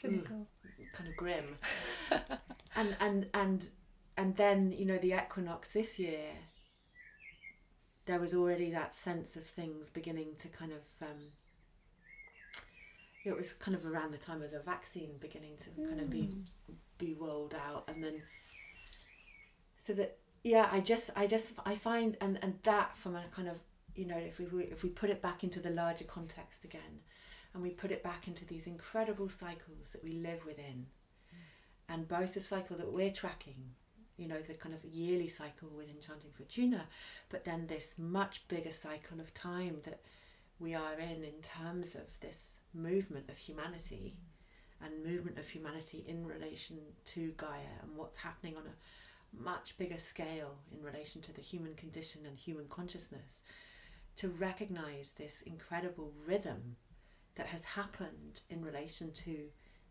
Cynical. 0.00 0.46
kind 0.92 1.08
of 1.08 1.16
grim. 1.16 1.56
and 2.76 2.96
and 3.00 3.26
and 3.34 3.70
and 4.16 4.36
then 4.36 4.72
you 4.72 4.84
know 4.84 4.98
the 4.98 5.12
equinox 5.14 5.70
this 5.70 5.98
year. 5.98 6.30
There 8.06 8.18
was 8.18 8.34
already 8.34 8.70
that 8.72 8.94
sense 8.96 9.36
of 9.36 9.46
things 9.46 9.88
beginning 9.90 10.34
to 10.40 10.48
kind 10.48 10.72
of. 10.72 10.80
Um, 11.08 11.18
it 13.24 13.36
was 13.36 13.52
kind 13.52 13.76
of 13.76 13.86
around 13.86 14.10
the 14.12 14.18
time 14.18 14.42
of 14.42 14.50
the 14.50 14.58
vaccine 14.58 15.12
beginning 15.20 15.56
to 15.58 15.70
kind 15.88 16.00
of 16.00 16.10
be 16.10 16.22
Mm. 16.22 16.74
be 16.98 17.14
rolled 17.14 17.54
out, 17.54 17.84
and 17.88 18.02
then 18.02 18.22
so 19.86 19.92
that 19.94 20.18
yeah, 20.44 20.68
I 20.70 20.80
just 20.80 21.10
I 21.14 21.26
just 21.26 21.54
I 21.64 21.74
find 21.76 22.16
and 22.20 22.38
and 22.42 22.54
that 22.64 22.96
from 22.96 23.14
a 23.14 23.24
kind 23.30 23.48
of 23.48 23.56
you 23.94 24.06
know 24.06 24.16
if 24.16 24.38
we 24.38 24.64
if 24.64 24.82
we 24.82 24.88
put 24.88 25.10
it 25.10 25.22
back 25.22 25.44
into 25.44 25.60
the 25.60 25.70
larger 25.70 26.04
context 26.04 26.64
again, 26.64 27.00
and 27.54 27.62
we 27.62 27.70
put 27.70 27.92
it 27.92 28.02
back 28.02 28.26
into 28.26 28.44
these 28.44 28.66
incredible 28.66 29.28
cycles 29.28 29.92
that 29.92 30.02
we 30.02 30.12
live 30.14 30.44
within, 30.44 30.86
and 31.88 32.08
both 32.08 32.34
the 32.34 32.40
cycle 32.42 32.76
that 32.76 32.92
we're 32.92 33.12
tracking, 33.12 33.70
you 34.16 34.26
know, 34.26 34.40
the 34.40 34.54
kind 34.54 34.74
of 34.74 34.84
yearly 34.84 35.28
cycle 35.28 35.68
with 35.76 35.88
Enchanting 35.88 36.32
Fortuna, 36.36 36.86
but 37.28 37.44
then 37.44 37.66
this 37.66 37.94
much 37.96 38.46
bigger 38.48 38.72
cycle 38.72 39.20
of 39.20 39.32
time 39.34 39.76
that 39.84 40.00
we 40.58 40.74
are 40.74 40.98
in 40.98 41.22
in 41.22 41.40
terms 41.42 41.94
of 41.94 42.20
this 42.20 42.56
movement 42.74 43.28
of 43.28 43.36
humanity 43.36 44.16
and 44.84 45.04
movement 45.04 45.38
of 45.38 45.46
humanity 45.46 46.04
in 46.08 46.26
relation 46.26 46.78
to 47.04 47.32
Gaia 47.36 47.78
and 47.82 47.96
what's 47.96 48.18
happening 48.18 48.56
on 48.56 48.62
a 48.62 48.74
much 49.38 49.76
bigger 49.78 49.98
scale 49.98 50.56
in 50.70 50.82
relation 50.82 51.22
to 51.22 51.32
the 51.32 51.40
human 51.40 51.74
condition 51.74 52.22
and 52.26 52.38
human 52.38 52.66
consciousness 52.68 53.40
to 54.16 54.28
recognize 54.28 55.12
this 55.16 55.42
incredible 55.42 56.12
rhythm 56.26 56.76
that 57.36 57.46
has 57.46 57.64
happened 57.64 58.40
in 58.50 58.62
relation 58.62 59.10
to 59.12 59.36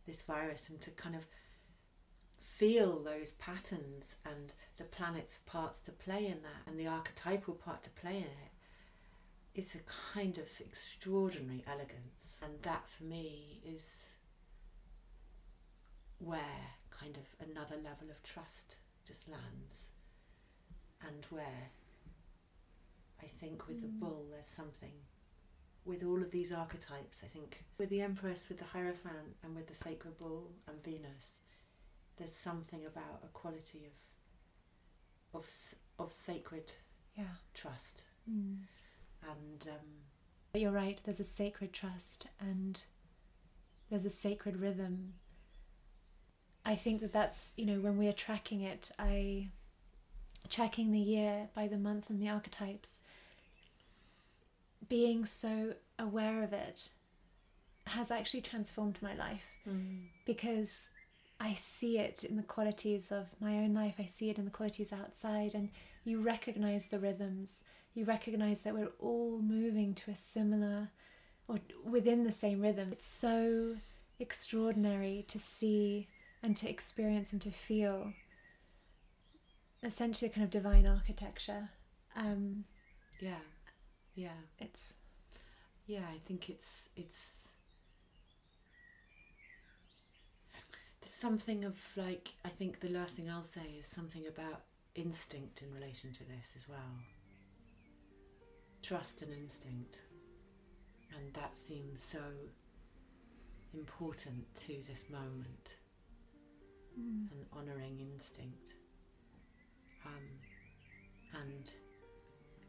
this 0.05 0.21
virus 0.21 0.69
and 0.69 0.79
to 0.81 0.91
kind 0.91 1.15
of 1.15 1.25
feel 2.39 2.99
those 2.99 3.31
patterns 3.31 4.15
and 4.25 4.53
the 4.77 4.83
planet's 4.83 5.39
parts 5.45 5.81
to 5.81 5.91
play 5.91 6.27
in 6.27 6.41
that 6.43 6.67
and 6.67 6.79
the 6.79 6.87
archetypal 6.87 7.55
part 7.55 7.81
to 7.81 7.89
play 7.89 8.17
in 8.17 8.23
it. 8.23 8.51
It's 9.55 9.75
a 9.75 9.79
kind 10.13 10.37
of 10.37 10.45
extraordinary 10.59 11.63
elegance. 11.67 12.35
And 12.43 12.53
that 12.61 12.83
for 12.87 13.03
me 13.03 13.61
is 13.65 13.85
where 16.19 16.75
kind 16.91 17.17
of 17.17 17.49
another 17.49 17.75
level 17.75 18.09
of 18.11 18.21
trust 18.23 18.75
lands 19.27 19.87
and 21.07 21.25
where 21.29 21.69
I 23.21 23.27
think 23.27 23.67
with 23.67 23.81
the 23.81 23.87
Mm. 23.87 23.99
bull 23.99 24.27
there's 24.31 24.47
something 24.47 24.93
with 25.85 26.03
all 26.03 26.21
of 26.21 26.31
these 26.31 26.51
archetypes 26.51 27.23
I 27.23 27.27
think 27.27 27.63
with 27.77 27.89
the 27.89 28.01
empress 28.01 28.49
with 28.49 28.59
the 28.59 28.65
hierophant 28.65 29.35
and 29.43 29.55
with 29.55 29.67
the 29.67 29.75
sacred 29.75 30.17
bull 30.17 30.51
and 30.67 30.81
Venus 30.83 31.37
there's 32.17 32.35
something 32.35 32.85
about 32.85 33.23
a 33.23 33.27
quality 33.29 33.85
of 33.85 33.93
of 35.33 35.49
of 35.99 36.11
sacred 36.13 36.73
Yeah. 37.15 37.35
trust 37.53 38.03
Mm. 38.29 38.65
and 39.23 39.67
um, 39.69 40.03
But 40.51 40.61
you're 40.61 40.71
right, 40.71 40.99
there's 41.03 41.19
a 41.19 41.23
sacred 41.23 41.71
trust 41.73 42.27
and 42.39 42.83
there's 43.89 44.05
a 44.05 44.09
sacred 44.09 44.57
rhythm. 44.57 45.13
I 46.65 46.75
think 46.75 47.01
that 47.01 47.13
that's, 47.13 47.53
you 47.57 47.65
know, 47.65 47.79
when 47.79 47.97
we 47.97 48.07
are 48.07 48.13
tracking 48.13 48.61
it, 48.61 48.91
I 48.99 49.49
tracking 50.49 50.91
the 50.91 50.99
year 50.99 51.49
by 51.55 51.67
the 51.67 51.77
month 51.77 52.09
and 52.09 52.21
the 52.21 52.29
archetypes, 52.29 53.01
being 54.89 55.25
so 55.25 55.73
aware 55.97 56.43
of 56.43 56.53
it 56.53 56.89
has 57.87 58.11
actually 58.11 58.41
transformed 58.41 58.97
my 59.01 59.15
life 59.15 59.43
hmm. 59.63 60.05
because 60.25 60.89
I 61.39 61.53
see 61.53 61.97
it 61.97 62.23
in 62.23 62.37
the 62.37 62.43
qualities 62.43 63.11
of 63.11 63.27
my 63.39 63.57
own 63.57 63.73
life, 63.73 63.95
I 63.97 64.05
see 64.05 64.29
it 64.29 64.37
in 64.37 64.45
the 64.45 64.51
qualities 64.51 64.93
outside, 64.93 65.55
and 65.55 65.69
you 66.03 66.21
recognize 66.21 66.87
the 66.87 66.99
rhythms. 66.99 67.63
You 67.95 68.05
recognize 68.05 68.61
that 68.61 68.75
we're 68.75 68.91
all 68.99 69.39
moving 69.41 69.95
to 69.95 70.11
a 70.11 70.15
similar 70.15 70.89
or 71.47 71.59
within 71.83 72.23
the 72.23 72.31
same 72.31 72.61
rhythm. 72.61 72.89
It's 72.91 73.07
so 73.07 73.77
extraordinary 74.19 75.25
to 75.27 75.39
see 75.39 76.07
and 76.43 76.55
to 76.57 76.69
experience 76.69 77.31
and 77.31 77.41
to 77.41 77.51
feel 77.51 78.13
essentially 79.83 80.29
a 80.29 80.33
kind 80.33 80.43
of 80.43 80.49
divine 80.49 80.85
architecture. 80.87 81.69
Um, 82.15 82.65
yeah 83.19 83.35
yeah 84.15 84.39
it's 84.59 84.93
Yeah, 85.87 86.01
I 86.13 86.19
think 86.25 86.49
it's 86.49 86.67
it's 86.95 87.19
there's 91.01 91.13
something 91.13 91.63
of 91.65 91.75
like 91.95 92.29
I 92.45 92.49
think 92.49 92.79
the 92.79 92.89
last 92.89 93.13
thing 93.13 93.29
I'll 93.29 93.43
say 93.43 93.75
is 93.79 93.87
something 93.87 94.23
about 94.27 94.61
instinct 94.95 95.61
in 95.61 95.73
relation 95.73 96.11
to 96.13 96.19
this 96.19 96.47
as 96.57 96.67
well. 96.69 96.93
Trust 98.81 99.21
and 99.21 99.31
instinct. 99.33 99.99
And 101.15 101.33
that 101.33 101.51
seems 101.67 102.03
so 102.03 102.19
important 103.73 104.45
to 104.61 104.83
this 104.87 105.09
moment 105.09 105.75
mm, 106.99 107.31
and 107.31 107.45
honouring 107.55 107.99
instinct. 107.99 108.73
Um, 110.05 110.27
and 111.41 111.71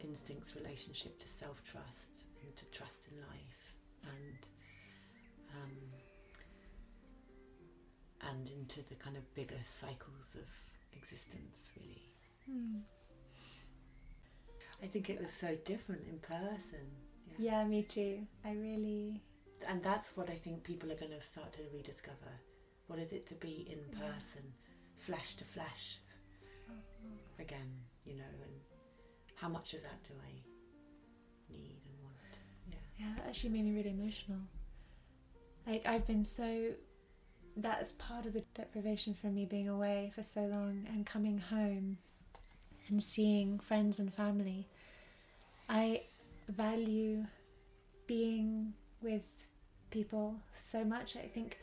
instinct's 0.00 0.54
relationship 0.54 1.18
to 1.18 1.28
self 1.28 1.62
trust 1.64 2.24
and 2.42 2.54
to 2.56 2.64
trust 2.66 3.08
in 3.10 3.16
life 3.20 3.74
and 4.04 4.38
um, 5.54 5.76
and 8.30 8.48
into 8.48 8.80
the 8.88 8.94
kind 8.94 9.16
of 9.16 9.34
bigger 9.34 9.60
cycles 9.80 10.34
of 10.34 10.48
existence 10.92 11.58
really 11.76 12.08
mm. 12.50 12.80
I 14.82 14.86
think 14.86 15.08
it 15.10 15.20
was 15.20 15.30
so 15.30 15.56
different 15.64 16.02
in 16.08 16.18
person 16.18 16.86
yeah, 17.38 17.64
me 17.64 17.82
too. 17.82 18.26
I 18.44 18.52
really 18.52 19.20
and 19.68 19.82
that's 19.82 20.16
what 20.16 20.28
I 20.28 20.34
think 20.34 20.64
people 20.64 20.90
are 20.90 20.96
going 20.96 21.12
to 21.12 21.24
start 21.24 21.52
to 21.54 21.60
rediscover 21.72 22.40
what 22.92 23.00
is 23.00 23.12
it 23.12 23.26
to 23.26 23.34
be 23.36 23.66
in 23.70 23.78
Yeah. 23.98 24.06
person 24.12 24.42
flesh 24.98 25.34
to 25.36 25.44
flesh 25.44 25.96
again 27.38 27.70
you 28.04 28.12
know 28.14 28.32
and 28.44 28.52
how 29.34 29.48
much 29.48 29.72
of 29.72 29.80
that 29.82 30.02
do 30.06 30.12
I 30.22 30.32
need 31.50 31.80
and 31.86 32.04
want 32.04 32.16
yeah 32.68 32.76
Yeah, 33.06 33.14
that 33.16 33.28
actually 33.28 33.48
made 33.50 33.64
me 33.64 33.74
really 33.74 33.90
emotional. 33.90 34.40
Like 35.66 35.86
I've 35.86 36.06
been 36.06 36.22
so 36.24 36.72
that's 37.56 37.92
part 37.92 38.26
of 38.26 38.34
the 38.34 38.44
deprivation 38.54 39.14
from 39.14 39.34
me 39.34 39.46
being 39.46 39.68
away 39.70 40.12
for 40.14 40.22
so 40.22 40.42
long 40.42 40.86
and 40.92 41.06
coming 41.06 41.38
home 41.38 41.96
and 42.88 43.02
seeing 43.02 43.58
friends 43.58 43.98
and 43.98 44.12
family. 44.12 44.68
I 45.68 46.02
value 46.46 47.24
being 48.06 48.74
with 49.00 49.22
people 49.90 50.36
so 50.56 50.84
much. 50.84 51.16
I 51.16 51.28
think 51.28 51.58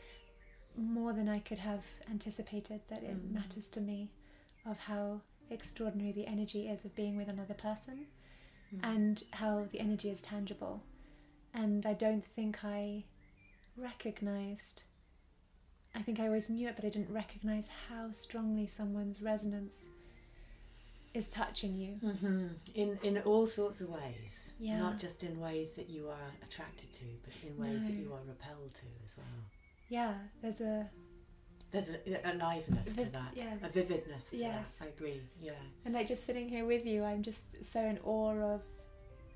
more 0.76 1.12
than 1.12 1.28
I 1.28 1.40
could 1.40 1.58
have 1.58 1.84
anticipated 2.10 2.80
that 2.88 3.02
it 3.02 3.16
Mm. 3.16 3.32
matters 3.32 3.70
to 3.70 3.80
me 3.80 4.10
of 4.64 4.78
how 4.78 5.22
extraordinary 5.50 6.12
the 6.12 6.26
energy 6.26 6.68
is 6.68 6.84
of 6.84 6.94
being 6.94 7.16
with 7.16 7.28
another 7.28 7.54
person 7.54 8.06
Mm. 8.72 8.80
and 8.84 9.24
how 9.32 9.64
the 9.64 9.80
energy 9.80 10.10
is 10.10 10.22
tangible. 10.22 10.82
And 11.52 11.84
I 11.86 11.94
don't 11.94 12.24
think 12.24 12.64
I 12.64 13.04
recognized, 13.76 14.82
I 15.94 16.02
think 16.02 16.20
I 16.20 16.26
always 16.26 16.48
knew 16.50 16.68
it, 16.68 16.76
but 16.76 16.84
I 16.84 16.88
didn't 16.90 17.12
recognize 17.12 17.68
how 17.88 18.12
strongly 18.12 18.66
someone's 18.66 19.20
resonance 19.20 19.88
is 21.14 21.28
touching 21.28 21.74
you. 21.76 21.94
hmm 21.96 22.48
In 22.74 22.98
in 23.02 23.18
all 23.22 23.46
sorts 23.46 23.80
of 23.80 23.88
ways, 23.88 24.38
Yeah. 24.60 24.78
not 24.78 25.00
just 25.00 25.24
in 25.24 25.40
ways 25.40 25.72
that 25.72 25.88
you 25.88 26.08
are 26.08 26.30
attracted 26.42 26.92
to, 26.92 27.04
but 27.24 27.34
in 27.42 27.56
ways 27.56 27.84
that 27.86 27.94
you 27.94 28.12
are 28.14 28.22
repelled 28.22 28.74
to 28.74 28.86
as 29.04 29.16
well. 29.16 29.44
Yeah, 29.90 30.14
there's 30.40 30.60
a, 30.62 30.88
There's 31.72 31.88
a, 31.90 31.98
a 32.26 32.32
aliveness 32.32 32.94
to 32.96 33.04
that, 33.06 33.32
yeah. 33.34 33.54
a 33.62 33.68
vividness 33.68 34.30
to 34.30 34.36
Yes. 34.36 34.76
that. 34.78 34.84
I 34.86 34.88
agree. 34.88 35.20
Yeah. 35.42 35.52
and 35.84 35.92
like 35.94 36.06
just 36.06 36.24
sitting 36.24 36.48
here 36.48 36.64
with 36.64 36.86
you, 36.86 37.04
I'm 37.04 37.22
just 37.22 37.40
so 37.72 37.80
in 37.80 37.98
awe 38.04 38.32
of 38.54 38.62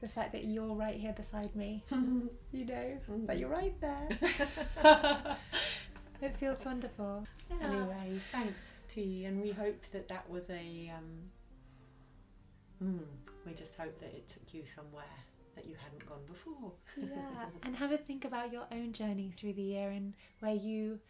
the 0.01 0.09
fact 0.09 0.33
that 0.33 0.45
you're 0.45 0.75
right 0.75 0.95
here 0.97 1.13
beside 1.13 1.55
me. 1.57 1.85
You 2.53 2.65
know, 2.67 2.99
that 3.27 3.41
you're 3.41 3.49
right 3.51 3.75
there. 3.81 4.09
it 6.23 6.37
feels 6.39 6.65
wonderful. 6.65 7.27
Yeah. 7.51 7.67
Anyway, 7.67 8.21
thanks 8.31 8.83
T, 8.89 9.25
and 9.25 9.43
we 9.43 9.51
hope 9.51 9.83
that 9.93 10.07
that 10.09 10.29
was 10.31 10.45
a. 10.51 10.93
Um, 10.97 11.31
mm, 13.01 13.05
we 13.45 13.55
just 13.55 13.77
hope 13.77 13.99
that 13.99 14.15
it 14.15 14.29
took 14.29 14.55
you 14.55 14.63
somewhere 14.77 15.05
that 15.55 15.67
you 15.67 15.75
hadn't 15.83 16.07
gone 16.09 16.25
before. 16.27 16.73
Yeah, 16.97 17.47
and 17.63 17.77
have 17.77 17.93
a 17.93 17.99
think 17.99 18.25
about 18.25 18.53
your 18.53 18.67
own 18.73 18.93
journey 18.93 19.33
through 19.39 19.55
the 19.55 19.63
year 19.63 19.91
and 19.91 20.15
where 20.41 20.55
you 20.55 21.01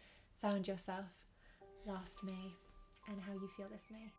found 0.41 0.67
yourself 0.67 1.05
last 1.85 2.23
May 2.23 2.53
and 3.07 3.21
how 3.21 3.33
you 3.33 3.49
feel 3.57 3.67
this 3.71 3.87
May. 3.91 4.11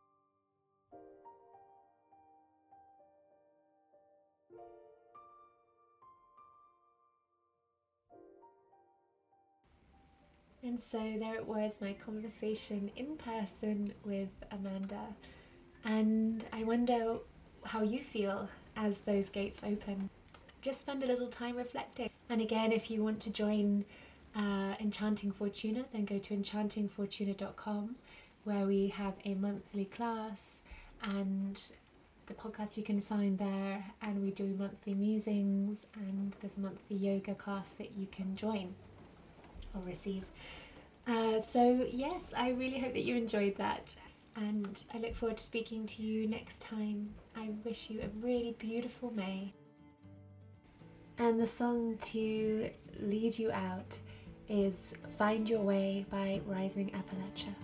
And 10.63 10.81
so 10.81 10.99
there 11.19 11.37
it 11.37 11.47
was, 11.47 11.81
my 11.81 11.93
conversation 11.93 12.91
in 12.97 13.17
person 13.17 13.93
with 14.05 14.31
Amanda. 14.51 15.15
And 15.85 16.45
I 16.53 16.65
wonder 16.65 17.19
how 17.65 17.83
you 17.83 18.01
feel 18.01 18.49
as 18.77 18.99
those 19.07 19.29
gates 19.29 19.63
open. 19.63 20.11
Just 20.63 20.81
spend 20.81 21.03
a 21.05 21.07
little 21.07 21.29
time 21.29 21.57
reflecting. 21.57 22.11
And 22.29 22.41
again, 22.41 22.73
if 22.73 22.91
you 22.91 23.03
want 23.03 23.21
to 23.21 23.31
join 23.31 23.85
uh, 24.35 24.75
Enchanting 24.81 25.31
Fortuna, 25.33 25.85
then 25.93 26.05
go 26.05 26.19
to 26.19 26.37
enchantingfortuna.com 26.37 27.97
where 28.45 28.67
we 28.67 28.89
have 28.89 29.15
a 29.25 29.35
monthly 29.35 29.87
class 29.87 30.61
and 31.03 31.61
the 32.27 32.35
podcast 32.35 32.77
you 32.77 32.83
can 32.83 33.01
find 33.01 33.39
there. 33.39 33.85
And 34.03 34.23
we 34.23 34.31
do 34.31 34.55
monthly 34.59 34.95
musings 34.95 35.87
and 35.95 36.35
there's 36.41 36.57
monthly 36.57 36.97
yoga 36.97 37.35
class 37.35 37.71
that 37.73 37.93
you 37.97 38.07
can 38.07 38.37
join 38.37 38.75
or 39.75 39.83
receive. 39.85 40.25
Uh, 41.07 41.41
so, 41.41 41.87
yes, 41.91 42.33
I 42.37 42.51
really 42.51 42.79
hope 42.79 42.93
that 42.95 43.05
you 43.05 43.17
enjoyed 43.17 43.57
that. 43.57 43.95
And 44.35 44.83
I 44.93 44.99
look 44.99 45.15
forward 45.15 45.39
to 45.39 45.45
speaking 45.45 45.87
to 45.87 46.03
you 46.03 46.27
next 46.27 46.61
time. 46.61 47.09
I 47.37 47.51
wish 47.65 47.89
you 47.91 48.01
a 48.03 48.09
really 48.21 48.55
beautiful 48.59 49.13
May. 49.13 49.55
And 51.19 51.41
the 51.41 51.47
song 51.47 51.97
to 52.13 52.71
lead 53.01 53.39
you 53.39 53.51
out 53.51 53.99
is 54.51 54.93
Find 55.19 55.49
Your 55.49 55.63
Way 55.63 56.05
by 56.11 56.43
Rising 56.47 56.91
Appalachia. 56.91 57.55